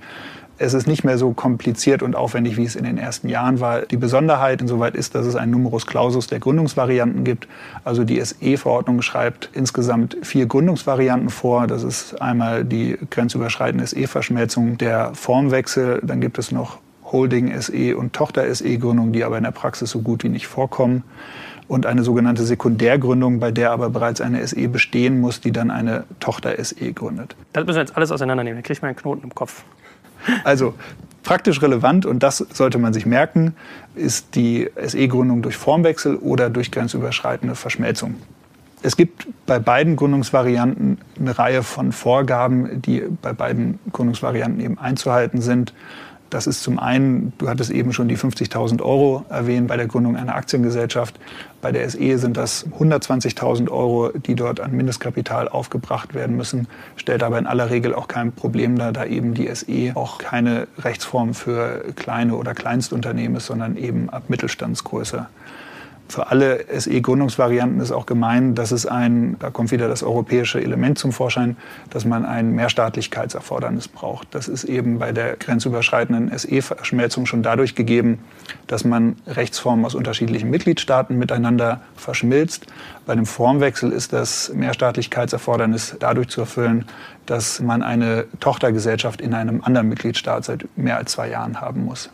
es 0.57 0.73
ist 0.73 0.87
nicht 0.87 1.03
mehr 1.03 1.17
so 1.17 1.31
kompliziert 1.31 2.01
und 2.01 2.15
aufwendig, 2.15 2.57
wie 2.57 2.63
es 2.63 2.75
in 2.75 2.85
den 2.85 2.97
ersten 2.97 3.27
Jahren 3.27 3.59
war. 3.59 3.81
Die 3.81 3.97
Besonderheit 3.97 4.61
insoweit 4.61 4.95
ist, 4.95 5.15
dass 5.15 5.25
es 5.25 5.35
einen 5.35 5.51
Numerus 5.51 5.85
Clausus 5.85 6.27
der 6.27 6.39
Gründungsvarianten 6.39 7.23
gibt. 7.23 7.47
Also 7.83 8.03
die 8.03 8.23
SE-Verordnung 8.23 9.01
schreibt 9.01 9.49
insgesamt 9.53 10.17
vier 10.21 10.45
Gründungsvarianten 10.45 11.29
vor. 11.29 11.67
Das 11.67 11.83
ist 11.83 12.21
einmal 12.21 12.63
die 12.63 12.97
grenzüberschreitende 13.09 13.85
SE-Verschmelzung, 13.85 14.77
der 14.77 15.13
Formwechsel, 15.13 16.01
dann 16.03 16.21
gibt 16.21 16.37
es 16.37 16.51
noch 16.51 16.79
Holding 17.11 17.59
SE 17.61 17.95
und 17.97 18.13
Tochter 18.13 18.53
SE-Gründung, 18.53 19.11
die 19.11 19.23
aber 19.23 19.37
in 19.37 19.43
der 19.43 19.51
Praxis 19.51 19.89
so 19.89 20.01
gut 20.01 20.23
wie 20.23 20.29
nicht 20.29 20.47
vorkommen. 20.47 21.03
Und 21.67 21.87
eine 21.87 22.03
sogenannte 22.03 22.43
Sekundärgründung, 22.43 23.39
bei 23.39 23.51
der 23.51 23.71
aber 23.71 23.89
bereits 23.89 24.21
eine 24.21 24.45
SE 24.45 24.67
bestehen 24.67 25.19
muss, 25.19 25.41
die 25.41 25.51
dann 25.51 25.71
eine 25.71 26.03
Tochter 26.19 26.63
SE 26.63 26.93
gründet. 26.93 27.35
Das 27.53 27.65
müssen 27.65 27.77
wir 27.77 27.81
jetzt 27.81 27.97
alles 27.97 28.11
auseinandernehmen. 28.11 28.59
Da 28.59 28.61
kriege 28.61 28.73
ich 28.73 28.81
mal 28.83 28.89
einen 28.89 28.97
Knoten 28.97 29.23
im 29.23 29.33
Kopf. 29.33 29.63
Also 30.43 30.73
praktisch 31.23 31.61
relevant, 31.61 32.05
und 32.05 32.23
das 32.23 32.37
sollte 32.37 32.77
man 32.77 32.93
sich 32.93 33.05
merken, 33.05 33.55
ist 33.95 34.35
die 34.35 34.69
SE-Gründung 34.81 35.41
durch 35.41 35.57
Formwechsel 35.57 36.15
oder 36.15 36.49
durch 36.49 36.71
grenzüberschreitende 36.71 37.55
Verschmelzung. 37.55 38.15
Es 38.81 38.95
gibt 38.95 39.27
bei 39.47 39.57
beiden 39.57 39.95
Gründungsvarianten 39.95 40.99
eine 41.19 41.37
Reihe 41.37 41.63
von 41.63 41.91
Vorgaben, 41.91 42.81
die 42.83 43.03
bei 43.21 43.33
beiden 43.33 43.79
Gründungsvarianten 43.91 44.61
eben 44.61 44.77
einzuhalten 44.77 45.41
sind. 45.41 45.73
Das 46.35 46.47
ist 46.47 46.63
zum 46.63 46.79
einen, 46.79 47.31
du 47.37 47.47
hattest 47.47 47.71
eben 47.71 47.93
schon 47.93 48.09
die 48.09 48.17
50.000 48.17 48.81
Euro 48.81 49.23
erwähnt 49.29 49.69
bei 49.69 49.77
der 49.77 49.87
Gründung 49.87 50.17
einer 50.17 50.35
Aktiengesellschaft. 50.35 51.17
Bei 51.61 51.71
der 51.71 51.89
SE 51.89 52.17
sind 52.17 52.35
das 52.35 52.67
120.000 52.77 53.71
Euro, 53.71 54.09
die 54.09 54.35
dort 54.35 54.59
an 54.59 54.73
Mindestkapital 54.73 55.47
aufgebracht 55.47 56.13
werden 56.13 56.35
müssen. 56.35 56.67
Stellt 56.97 57.23
aber 57.23 57.39
in 57.39 57.47
aller 57.47 57.69
Regel 57.69 57.95
auch 57.95 58.09
kein 58.09 58.33
Problem 58.33 58.77
dar, 58.77 58.91
da 58.91 59.05
eben 59.05 59.33
die 59.33 59.47
SE 59.55 59.95
auch 59.95 60.17
keine 60.17 60.67
Rechtsform 60.77 61.35
für 61.35 61.85
kleine 61.95 62.35
oder 62.35 62.53
Kleinstunternehmen 62.53 63.37
ist, 63.37 63.45
sondern 63.45 63.77
eben 63.77 64.09
ab 64.09 64.23
Mittelstandsgröße 64.27 65.27
für 66.07 66.27
alle 66.27 66.65
SE-Gründungsvarianten 66.79 67.81
ist 67.81 67.91
auch 67.91 68.05
gemein, 68.05 68.53
dass 68.53 68.71
es 68.71 68.85
ein, 68.85 69.37
da 69.39 69.49
kommt 69.49 69.71
wieder 69.71 69.87
das 69.87 70.03
europäische 70.03 70.61
Element 70.61 70.99
zum 70.99 71.11
Vorschein, 71.11 71.57
dass 71.89 72.05
man 72.05 72.25
ein 72.25 72.51
Mehrstaatlichkeitserfordernis 72.51 73.87
braucht. 73.87 74.27
Das 74.35 74.47
ist 74.47 74.65
eben 74.65 74.99
bei 74.99 75.11
der 75.11 75.35
grenzüberschreitenden 75.35 76.37
SE-Verschmelzung 76.37 77.25
schon 77.25 77.41
dadurch 77.41 77.75
gegeben, 77.75 78.19
dass 78.67 78.83
man 78.83 79.15
Rechtsformen 79.25 79.83
aus 79.83 79.95
unterschiedlichen 79.95 80.49
Mitgliedstaaten 80.49 81.17
miteinander 81.17 81.81
verschmilzt. 81.95 82.67
Bei 83.05 83.15
dem 83.15 83.25
Formwechsel 83.25 83.91
ist 83.91 84.13
das 84.13 84.51
Mehrstaatlichkeitserfordernis 84.53 85.95
dadurch 85.99 86.29
zu 86.29 86.41
erfüllen, 86.41 86.85
dass 87.25 87.59
man 87.59 87.81
eine 87.81 88.25
Tochtergesellschaft 88.39 89.21
in 89.21 89.33
einem 89.33 89.63
anderen 89.63 89.89
Mitgliedstaat 89.89 90.45
seit 90.45 90.67
mehr 90.77 90.97
als 90.97 91.13
zwei 91.13 91.29
Jahren 91.29 91.61
haben 91.61 91.83
muss. 91.85 92.09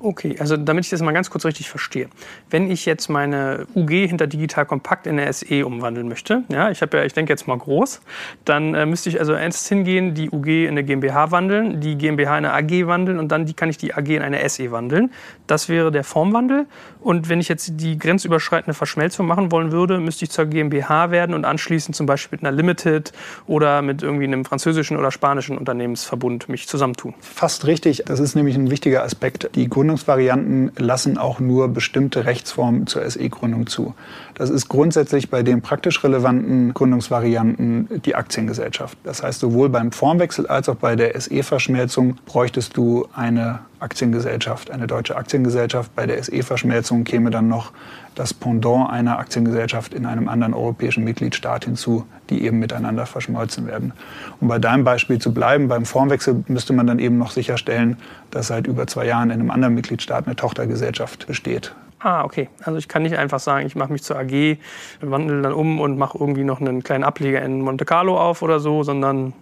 Okay, 0.00 0.36
also 0.38 0.56
damit 0.56 0.84
ich 0.84 0.90
das 0.90 1.00
mal 1.00 1.12
ganz 1.12 1.30
kurz 1.30 1.44
richtig 1.44 1.70
verstehe. 1.70 2.08
Wenn 2.50 2.70
ich 2.70 2.84
jetzt 2.84 3.08
meine 3.08 3.66
UG 3.74 3.90
hinter 4.08 4.26
Digital 4.26 4.66
Kompakt 4.66 5.06
in 5.06 5.18
eine 5.18 5.32
SE 5.32 5.64
umwandeln 5.64 6.08
möchte, 6.08 6.42
ja, 6.48 6.70
ich 6.70 6.82
habe 6.82 6.98
ja, 6.98 7.04
ich 7.04 7.14
denke 7.14 7.32
jetzt 7.32 7.48
mal 7.48 7.56
groß, 7.56 8.02
dann 8.44 8.74
äh, 8.74 8.84
müsste 8.84 9.08
ich 9.08 9.18
also 9.18 9.32
erst 9.32 9.66
hingehen, 9.68 10.14
die 10.14 10.30
UG 10.30 10.46
in 10.46 10.70
eine 10.70 10.84
GmbH 10.84 11.30
wandeln, 11.30 11.80
die 11.80 11.96
GmbH 11.96 12.36
in 12.38 12.44
eine 12.44 12.52
AG 12.52 12.86
wandeln 12.86 13.18
und 13.18 13.28
dann 13.28 13.46
die, 13.46 13.54
kann 13.54 13.70
ich 13.70 13.78
die 13.78 13.94
AG 13.94 14.08
in 14.08 14.22
eine 14.22 14.46
SE 14.48 14.70
wandeln. 14.70 15.10
Das 15.46 15.68
wäre 15.68 15.90
der 15.90 16.04
Formwandel. 16.04 16.66
Und 17.00 17.28
wenn 17.28 17.40
ich 17.40 17.48
jetzt 17.48 17.72
die 17.80 17.98
grenzüberschreitende 17.98 18.74
Verschmelzung 18.74 19.26
machen 19.26 19.52
wollen 19.52 19.72
würde, 19.72 20.00
müsste 20.00 20.24
ich 20.24 20.30
zur 20.30 20.46
GmbH 20.46 21.10
werden 21.10 21.34
und 21.34 21.44
anschließend 21.44 21.96
zum 21.96 22.06
Beispiel 22.06 22.38
mit 22.38 22.46
einer 22.46 22.54
Limited 22.54 23.12
oder 23.46 23.82
mit 23.82 24.02
irgendwie 24.02 24.24
einem 24.24 24.44
französischen 24.44 24.96
oder 24.96 25.10
spanischen 25.10 25.56
Unternehmensverbund 25.56 26.48
mich 26.48 26.68
zusammentun. 26.68 27.14
Fast 27.20 27.66
richtig. 27.66 28.02
Das 28.06 28.20
ist 28.20 28.34
nämlich 28.34 28.56
ein 28.56 28.70
wichtiger 28.70 29.02
Aspekt. 29.02 29.50
Die 29.54 29.68
Gründungsvarianten 29.68 30.72
lassen 30.76 31.16
auch 31.16 31.38
nur 31.38 31.68
bestimmte 31.68 32.24
Rechtsformen 32.24 32.88
zur 32.88 33.08
SE-Gründung 33.08 33.68
zu. 33.68 33.94
Das 34.34 34.50
ist 34.50 34.68
grundsätzlich 34.68 35.30
bei 35.30 35.44
den 35.44 35.62
praktisch 35.62 36.02
relevanten 36.02 36.74
Gründungsvarianten 36.74 38.02
die 38.04 38.16
Aktiengesellschaft. 38.16 38.98
Das 39.04 39.22
heißt, 39.22 39.38
sowohl 39.38 39.68
beim 39.68 39.92
Formwechsel 39.92 40.48
als 40.48 40.68
auch 40.68 40.74
bei 40.74 40.96
der 40.96 41.20
SE-Verschmelzung 41.20 42.16
bräuchtest 42.26 42.76
du 42.76 43.06
eine 43.14 43.60
Aktiengesellschaft, 43.78 44.72
eine 44.72 44.88
deutsche 44.88 45.14
Aktiengesellschaft. 45.14 45.94
Bei 45.94 46.06
der 46.06 46.20
SE-Verschmelzung 46.20 47.04
käme 47.04 47.30
dann 47.30 47.46
noch 47.46 47.70
das 48.16 48.34
Pendant 48.34 48.90
einer 48.90 49.18
Aktiengesellschaft 49.18 49.94
in 49.94 50.06
einem 50.06 50.28
anderen 50.28 50.54
europäischen 50.54 51.04
Mitgliedstaat 51.04 51.66
hinzu, 51.66 52.06
die 52.30 52.44
eben 52.44 52.58
miteinander 52.58 53.06
verschmolzen 53.06 53.66
werden. 53.66 53.92
Um 54.40 54.48
bei 54.48 54.58
deinem 54.58 54.84
Beispiel 54.84 55.18
zu 55.18 55.32
bleiben, 55.34 55.68
beim 55.68 55.84
Formwechsel 55.84 56.44
müsste 56.48 56.72
man 56.72 56.86
dann 56.86 56.98
eben 56.98 57.18
noch 57.18 57.30
sicherstellen, 57.30 57.96
dass 58.30 58.48
seit 58.48 58.66
über 58.66 58.86
zwei 58.86 59.06
Jahren 59.06 59.30
in 59.30 59.40
einem 59.40 59.50
anderen 59.50 59.74
Mitgliedstaat 59.74 60.26
eine 60.26 60.36
Tochtergesellschaft 60.36 61.26
besteht. 61.26 61.74
Ah, 62.00 62.22
okay. 62.22 62.50
Also 62.62 62.78
ich 62.78 62.86
kann 62.86 63.02
nicht 63.02 63.16
einfach 63.16 63.40
sagen, 63.40 63.66
ich 63.66 63.76
mache 63.76 63.90
mich 63.90 64.02
zur 64.02 64.18
AG, 64.18 64.58
wandle 65.00 65.40
dann 65.40 65.54
um 65.54 65.80
und 65.80 65.96
mache 65.96 66.18
irgendwie 66.18 66.44
noch 66.44 66.60
einen 66.60 66.82
kleinen 66.82 67.02
Ableger 67.02 67.40
in 67.40 67.62
Monte 67.62 67.86
Carlo 67.86 68.20
auf 68.20 68.42
oder 68.42 68.60
so, 68.60 68.82
sondern 68.82 69.32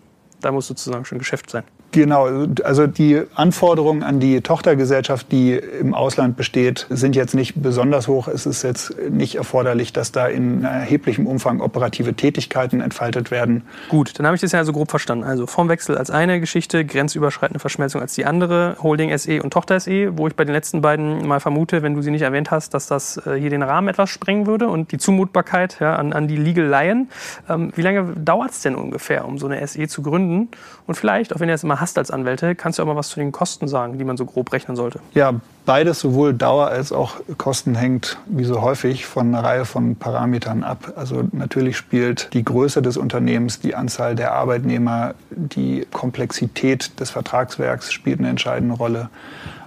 da 0.40 0.52
muss 0.52 0.68
sozusagen 0.68 1.04
schon 1.04 1.18
Geschäft 1.18 1.50
sein. 1.50 1.64
Genau, 1.92 2.46
also 2.64 2.86
die 2.86 3.20
Anforderungen 3.34 4.02
an 4.02 4.18
die 4.18 4.40
Tochtergesellschaft, 4.40 5.30
die 5.30 5.52
im 5.52 5.92
Ausland 5.92 6.38
besteht, 6.38 6.86
sind 6.88 7.14
jetzt 7.14 7.34
nicht 7.34 7.60
besonders 7.60 8.08
hoch. 8.08 8.28
Es 8.28 8.46
ist 8.46 8.62
jetzt 8.62 8.96
nicht 9.10 9.34
erforderlich, 9.34 9.92
dass 9.92 10.10
da 10.10 10.26
in 10.26 10.64
erheblichem 10.64 11.26
Umfang 11.26 11.60
operative 11.60 12.14
Tätigkeiten 12.14 12.80
entfaltet 12.80 13.30
werden. 13.30 13.64
Gut, 13.90 14.18
dann 14.18 14.24
habe 14.24 14.34
ich 14.34 14.40
das 14.40 14.52
ja 14.52 14.64
so 14.64 14.72
grob 14.72 14.88
verstanden. 14.88 15.24
Also 15.24 15.46
Formwechsel 15.46 15.98
als 15.98 16.10
eine 16.10 16.40
Geschichte, 16.40 16.86
grenzüberschreitende 16.86 17.60
Verschmelzung 17.60 18.00
als 18.00 18.14
die 18.14 18.24
andere, 18.24 18.76
Holding 18.82 19.16
SE 19.18 19.42
und 19.42 19.52
Tochter 19.52 19.78
SE, 19.78 20.16
wo 20.16 20.26
ich 20.26 20.34
bei 20.34 20.46
den 20.46 20.54
letzten 20.54 20.80
beiden 20.80 21.26
mal 21.28 21.40
vermute, 21.40 21.82
wenn 21.82 21.94
du 21.94 22.00
sie 22.00 22.10
nicht 22.10 22.22
erwähnt 22.22 22.50
hast, 22.50 22.72
dass 22.72 22.86
das 22.86 23.18
äh, 23.26 23.34
hier 23.34 23.50
den 23.50 23.62
Rahmen 23.62 23.88
etwas 23.88 24.08
sprengen 24.08 24.46
würde 24.46 24.68
und 24.68 24.92
die 24.92 24.98
Zumutbarkeit 24.98 25.76
ja, 25.78 25.96
an, 25.96 26.14
an 26.14 26.26
die 26.26 26.38
Legal 26.38 26.64
Laien. 26.64 27.10
Ähm, 27.50 27.70
wie 27.76 27.82
lange 27.82 28.14
dauert 28.16 28.52
es 28.52 28.62
denn 28.62 28.76
ungefähr, 28.76 29.26
um 29.26 29.36
so 29.36 29.46
eine 29.46 29.66
SE 29.66 29.86
zu 29.88 30.00
gründen? 30.00 30.48
Und 30.86 30.94
vielleicht, 30.94 31.36
auch 31.36 31.40
wenn 31.40 31.50
ihr 31.50 31.54
das 31.54 31.64
immer 31.64 31.81
hast 31.82 31.98
als 31.98 32.10
Anwälte, 32.10 32.54
kannst 32.54 32.78
du 32.78 32.82
auch 32.82 32.86
mal 32.86 32.96
was 32.96 33.10
zu 33.10 33.20
den 33.20 33.32
Kosten 33.32 33.68
sagen, 33.68 33.98
die 33.98 34.04
man 34.04 34.16
so 34.16 34.24
grob 34.24 34.50
rechnen 34.52 34.76
sollte? 34.76 35.00
Ja, 35.12 35.34
beides, 35.66 36.00
sowohl 36.00 36.32
Dauer 36.32 36.68
als 36.68 36.92
auch 36.92 37.16
Kosten, 37.36 37.74
hängt 37.74 38.16
wie 38.26 38.44
so 38.44 38.62
häufig 38.62 39.04
von 39.04 39.28
einer 39.28 39.44
Reihe 39.44 39.64
von 39.66 39.96
Parametern 39.96 40.64
ab. 40.64 40.94
Also 40.96 41.24
natürlich 41.32 41.76
spielt 41.76 42.32
die 42.32 42.44
Größe 42.44 42.80
des 42.80 42.96
Unternehmens, 42.96 43.60
die 43.60 43.74
Anzahl 43.74 44.14
der 44.14 44.32
Arbeitnehmer, 44.32 45.14
die 45.30 45.86
Komplexität 45.92 46.98
des 47.00 47.10
Vertragswerks 47.10 47.92
spielt 47.92 48.20
eine 48.20 48.30
entscheidende 48.30 48.76
Rolle. 48.76 49.10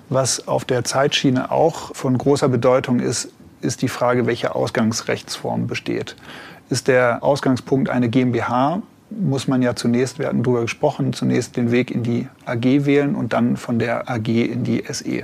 Was 0.09 0.47
auf 0.47 0.65
der 0.65 0.83
Zeitschiene 0.83 1.51
auch 1.51 1.95
von 1.95 2.17
großer 2.17 2.49
Bedeutung 2.49 2.99
ist, 2.99 3.29
ist 3.61 3.81
die 3.81 3.89
Frage, 3.89 4.25
welche 4.25 4.55
Ausgangsrechtsform 4.55 5.67
besteht. 5.67 6.15
Ist 6.69 6.87
der 6.87 7.23
Ausgangspunkt 7.23 7.89
eine 7.89 8.09
GmbH, 8.09 8.81
muss 9.19 9.47
man 9.47 9.61
ja 9.61 9.75
zunächst, 9.75 10.19
wir 10.19 10.27
hatten 10.27 10.43
darüber 10.43 10.61
gesprochen, 10.61 11.13
zunächst 11.13 11.57
den 11.57 11.71
Weg 11.71 11.91
in 11.91 12.03
die 12.03 12.27
AG 12.45 12.85
wählen 12.85 13.15
und 13.15 13.33
dann 13.33 13.57
von 13.57 13.79
der 13.79 14.09
AG 14.09 14.27
in 14.27 14.63
die 14.63 14.83
SE. 14.89 15.23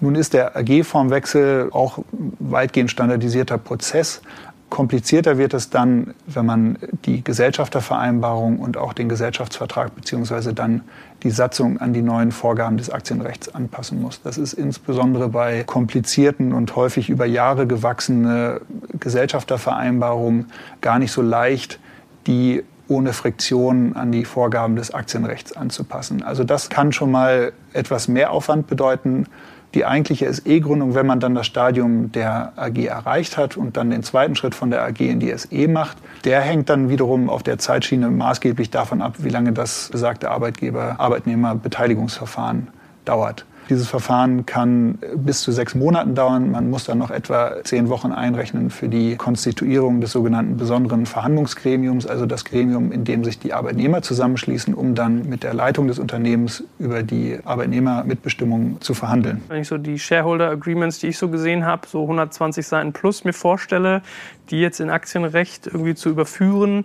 Nun 0.00 0.14
ist 0.14 0.32
der 0.32 0.56
AG-Formwechsel 0.56 1.70
auch 1.72 1.98
weitgehend 2.38 2.90
standardisierter 2.90 3.58
Prozess. 3.58 4.22
Komplizierter 4.70 5.36
wird 5.36 5.52
es 5.52 5.68
dann, 5.68 6.14
wenn 6.26 6.46
man 6.46 6.78
die 7.04 7.22
Gesellschaftervereinbarung 7.22 8.60
und 8.60 8.76
auch 8.76 8.92
den 8.92 9.08
Gesellschaftsvertrag 9.08 9.94
beziehungsweise 9.94 10.54
dann 10.54 10.82
die 11.22 11.30
Satzung 11.30 11.78
an 11.78 11.92
die 11.92 12.02
neuen 12.02 12.32
Vorgaben 12.32 12.78
des 12.78 12.88
Aktienrechts 12.88 13.52
anpassen 13.54 14.00
muss. 14.00 14.22
Das 14.22 14.38
ist 14.38 14.54
insbesondere 14.54 15.28
bei 15.28 15.64
komplizierten 15.64 16.54
und 16.54 16.76
häufig 16.76 17.10
über 17.10 17.26
Jahre 17.26 17.66
gewachsene 17.66 18.60
Gesellschaftervereinbarungen 18.98 20.46
gar 20.80 20.98
nicht 20.98 21.12
so 21.12 21.20
leicht, 21.20 21.80
die 22.26 22.62
ohne 22.90 23.12
Friktion 23.12 23.94
an 23.94 24.10
die 24.12 24.24
Vorgaben 24.24 24.76
des 24.76 24.92
Aktienrechts 24.92 25.56
anzupassen. 25.56 26.22
Also 26.22 26.44
das 26.44 26.68
kann 26.68 26.92
schon 26.92 27.10
mal 27.10 27.52
etwas 27.72 28.08
mehr 28.08 28.32
Aufwand 28.32 28.66
bedeuten. 28.66 29.26
Die 29.74 29.86
eigentliche 29.86 30.30
SE-Gründung, 30.32 30.94
wenn 30.96 31.06
man 31.06 31.20
dann 31.20 31.36
das 31.36 31.46
Stadium 31.46 32.10
der 32.10 32.52
AG 32.56 32.84
erreicht 32.84 33.38
hat 33.38 33.56
und 33.56 33.76
dann 33.76 33.90
den 33.90 34.02
zweiten 34.02 34.34
Schritt 34.34 34.56
von 34.56 34.70
der 34.70 34.82
AG 34.82 34.98
in 34.98 35.20
die 35.20 35.32
SE 35.38 35.68
macht, 35.68 35.98
der 36.24 36.40
hängt 36.40 36.68
dann 36.68 36.88
wiederum 36.88 37.30
auf 37.30 37.44
der 37.44 37.58
Zeitschiene 37.58 38.10
maßgeblich 38.10 38.70
davon 38.70 39.00
ab, 39.00 39.14
wie 39.18 39.28
lange 39.28 39.52
das 39.52 39.90
besagte 39.92 40.32
Arbeitgeber-Arbeitnehmer-Beteiligungsverfahren 40.32 42.66
dauert. 43.04 43.46
Dieses 43.70 43.88
Verfahren 43.88 44.46
kann 44.46 44.98
bis 45.14 45.42
zu 45.42 45.52
sechs 45.52 45.76
Monaten 45.76 46.16
dauern. 46.16 46.50
Man 46.50 46.70
muss 46.70 46.84
dann 46.84 46.98
noch 46.98 47.12
etwa 47.12 47.62
zehn 47.62 47.88
Wochen 47.88 48.10
einrechnen 48.10 48.68
für 48.68 48.88
die 48.88 49.14
Konstituierung 49.14 50.00
des 50.00 50.10
sogenannten 50.10 50.56
besonderen 50.56 51.06
Verhandlungsgremiums, 51.06 52.04
also 52.04 52.26
das 52.26 52.44
Gremium, 52.44 52.90
in 52.90 53.04
dem 53.04 53.22
sich 53.22 53.38
die 53.38 53.52
Arbeitnehmer 53.52 54.02
zusammenschließen, 54.02 54.74
um 54.74 54.96
dann 54.96 55.28
mit 55.28 55.44
der 55.44 55.54
Leitung 55.54 55.86
des 55.86 56.00
Unternehmens 56.00 56.64
über 56.80 57.04
die 57.04 57.38
Arbeitnehmermitbestimmung 57.44 58.80
zu 58.80 58.92
verhandeln. 58.92 59.40
Wenn 59.46 59.60
ich 59.60 59.68
so 59.68 59.78
die 59.78 60.00
Shareholder 60.00 60.50
Agreements, 60.50 60.98
die 60.98 61.06
ich 61.06 61.18
so 61.18 61.28
gesehen 61.28 61.64
habe, 61.64 61.86
so 61.86 62.02
120 62.02 62.66
Seiten 62.66 62.92
plus 62.92 63.22
mir 63.22 63.32
vorstelle, 63.32 64.02
die 64.50 64.60
jetzt 64.60 64.80
in 64.80 64.90
Aktienrecht 64.90 65.66
irgendwie 65.66 65.94
zu 65.94 66.08
überführen, 66.08 66.84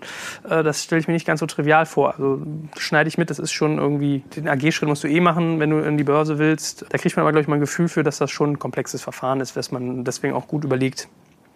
äh, 0.50 0.64
das 0.64 0.84
stelle 0.84 1.00
ich 1.00 1.08
mir 1.08 1.14
nicht 1.14 1.28
ganz 1.28 1.40
so 1.40 1.46
trivial 1.46 1.86
vor. 1.86 2.14
Also 2.14 2.42
schneide 2.78 3.08
ich 3.08 3.18
mit, 3.18 3.30
das 3.30 3.40
ist 3.40 3.52
schon 3.52 3.78
irgendwie, 3.78 4.24
den 4.36 4.48
AG-Schritt 4.48 4.88
musst 4.88 5.04
du 5.04 5.08
eh 5.08 5.20
machen, 5.20 5.60
wenn 5.60 5.70
du 5.70 5.80
in 5.80 5.98
die 5.98 6.04
Börse 6.04 6.38
willst. 6.38 6.86
Da 6.90 6.98
kriegt 6.98 7.16
man 7.16 7.24
aber, 7.24 7.32
glaube 7.32 7.42
ich, 7.42 7.48
mal 7.48 7.56
ein 7.56 7.62
Gefühl 7.62 7.88
für, 7.88 8.04
dass 8.04 8.18
das 8.18 8.32
schon 8.32 8.52
ein 8.52 8.60
komplexes 8.60 9.02
Verfahren 9.02 9.42
ist, 9.42 9.56
dass 9.58 9.72
man 9.72 10.04
deswegen 10.04 10.34
auch 10.34 10.48
gut 10.48 10.64
überlegt, 10.64 11.08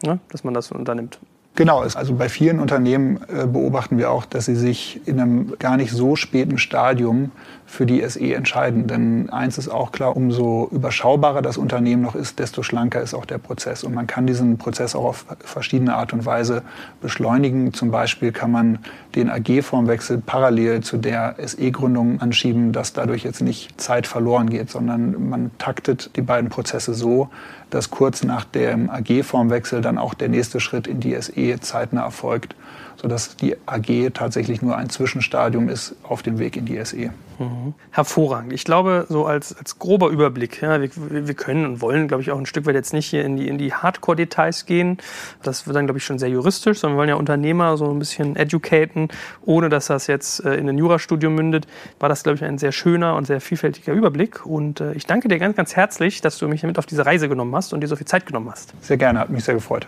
ne, 0.04 0.20
dass 0.30 0.44
man 0.44 0.54
das 0.54 0.72
unternimmt. 0.72 1.20
Genau, 1.60 1.82
also 1.82 2.14
bei 2.14 2.30
vielen 2.30 2.62
Unternehmen 2.62 3.20
äh, 3.28 3.46
beobachten 3.46 3.98
wir 3.98 4.12
auch, 4.12 4.24
dass 4.24 4.46
sie 4.46 4.56
sich 4.56 5.02
in 5.06 5.20
einem 5.20 5.60
gar 5.60 5.76
nicht 5.76 5.92
so 5.92 6.16
späten 6.16 6.58
Stadium 6.58 7.32
für 7.66 7.86
die 7.86 8.02
SE 8.08 8.34
entscheiden. 8.34 8.88
Denn 8.88 9.30
eins 9.30 9.58
ist 9.58 9.68
auch 9.68 9.92
klar, 9.92 10.16
umso 10.16 10.70
überschaubarer 10.72 11.42
das 11.42 11.58
Unternehmen 11.58 12.02
noch 12.02 12.16
ist, 12.16 12.40
desto 12.40 12.64
schlanker 12.64 13.02
ist 13.02 13.14
auch 13.14 13.26
der 13.26 13.40
Prozess. 13.40 13.84
Und 13.84 13.94
man 13.94 14.08
kann 14.08 14.26
diesen 14.26 14.58
Prozess 14.58 14.96
auch 14.96 15.04
auf 15.04 15.26
verschiedene 15.42 15.96
Art 15.96 16.14
und 16.14 16.26
Weise 16.26 16.64
beschleunigen. 17.02 17.74
Zum 17.74 17.92
Beispiel 17.92 18.32
kann 18.32 18.52
man 18.52 18.80
den 19.16 19.30
AG-Formwechsel 19.30 20.20
parallel 20.26 20.80
zu 20.80 20.96
der 20.96 21.36
SE-Gründung 21.46 22.22
anschieben, 22.22 22.72
dass 22.72 22.94
dadurch 22.94 23.26
jetzt 23.26 23.42
nicht 23.42 23.82
Zeit 23.82 24.08
verloren 24.08 24.50
geht, 24.50 24.70
sondern 24.70 25.28
man 25.30 25.52
taktet 25.58 26.12
die 26.16 26.22
beiden 26.22 26.50
Prozesse 26.50 26.94
so, 26.94 27.28
dass 27.70 27.90
kurz 27.90 28.24
nach 28.24 28.46
dem 28.46 28.90
AG-Formwechsel 28.90 29.82
dann 29.82 29.98
auch 29.98 30.14
der 30.14 30.30
nächste 30.30 30.60
Schritt 30.60 30.88
in 30.88 31.00
die 31.00 31.20
SE 31.22 31.60
zeitnah 31.60 32.04
erfolgt 32.04 32.56
sodass 33.02 33.36
die 33.38 33.56
AG 33.66 34.12
tatsächlich 34.14 34.62
nur 34.62 34.76
ein 34.76 34.90
Zwischenstadium 34.90 35.70
ist 35.70 35.96
auf 36.04 36.22
dem 36.22 36.38
Weg 36.38 36.58
in 36.58 36.66
die 36.66 36.84
SE. 36.84 37.12
Mhm. 37.40 37.74
Hervorragend. 37.92 38.52
Ich 38.52 38.66
glaube, 38.66 39.06
so 39.08 39.26
als, 39.26 39.56
als 39.58 39.80
grober 39.80 40.10
Überblick, 40.10 40.62
ja, 40.62 40.82
wir, 40.82 40.90
wir 41.28 41.34
können 41.34 41.66
und 41.66 41.82
wollen, 41.82 42.10
glaube 42.10 42.22
ich, 42.22 42.32
auch 42.32 42.38
ein 42.38 42.46
Stück 42.46 42.66
weit 42.66 42.76
jetzt 42.76 42.92
nicht 42.92 43.06
hier 43.06 43.24
in 43.24 43.38
die, 43.38 43.48
in 43.48 43.58
die 43.58 43.74
Hardcore-Details 43.74 44.66
gehen. 44.66 44.98
Das 45.42 45.66
wird 45.66 45.78
dann, 45.78 45.86
glaube 45.86 46.00
ich, 46.00 46.04
schon 46.04 46.20
sehr 46.20 46.30
juristisch, 46.30 46.80
sondern 46.80 46.98
wir 46.98 47.00
wollen 47.00 47.10
ja 47.10 47.16
Unternehmer 47.16 47.78
so 47.78 47.90
ein 47.90 48.00
bisschen 48.00 48.36
educaten, 48.36 49.08
ohne 49.46 49.70
dass 49.70 49.88
das 49.88 50.08
jetzt 50.08 50.44
äh, 50.44 50.56
in 50.56 50.68
ein 50.68 50.78
Jurastudium 50.78 51.34
mündet. 51.34 51.68
War 52.00 52.10
das, 52.10 52.24
glaube 52.24 52.36
ich, 52.36 52.44
ein 52.44 52.58
sehr 52.58 52.74
schöner 52.74 53.16
und 53.16 53.26
sehr 53.26 53.40
vielfältiger 53.40 53.94
Überblick. 53.94 54.46
Und 54.46 54.82
äh, 54.82 54.94
ich 54.94 55.06
danke 55.06 55.30
dir 55.30 55.40
ganz, 55.40 55.56
ganz 55.56 55.76
herzlich, 55.78 56.20
dass 56.20 56.38
du 56.38 56.50
mich 56.50 56.64
mit 56.64 56.78
auf 56.78 56.86
diese 56.86 57.06
Reise 57.06 57.30
genommen 57.30 57.56
hast 57.56 57.72
und 57.72 57.80
dir 57.80 57.88
so 57.88 57.96
viel 57.96 58.08
Zeit 58.08 58.26
genommen 58.26 58.52
hast. 58.52 58.74
Sehr 58.82 58.98
gerne, 58.98 59.20
hat 59.20 59.30
mich 59.30 59.46
sehr 59.46 59.56
gefreut. 59.56 59.88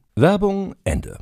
Werbung 0.15 0.75
Ende. 0.83 1.17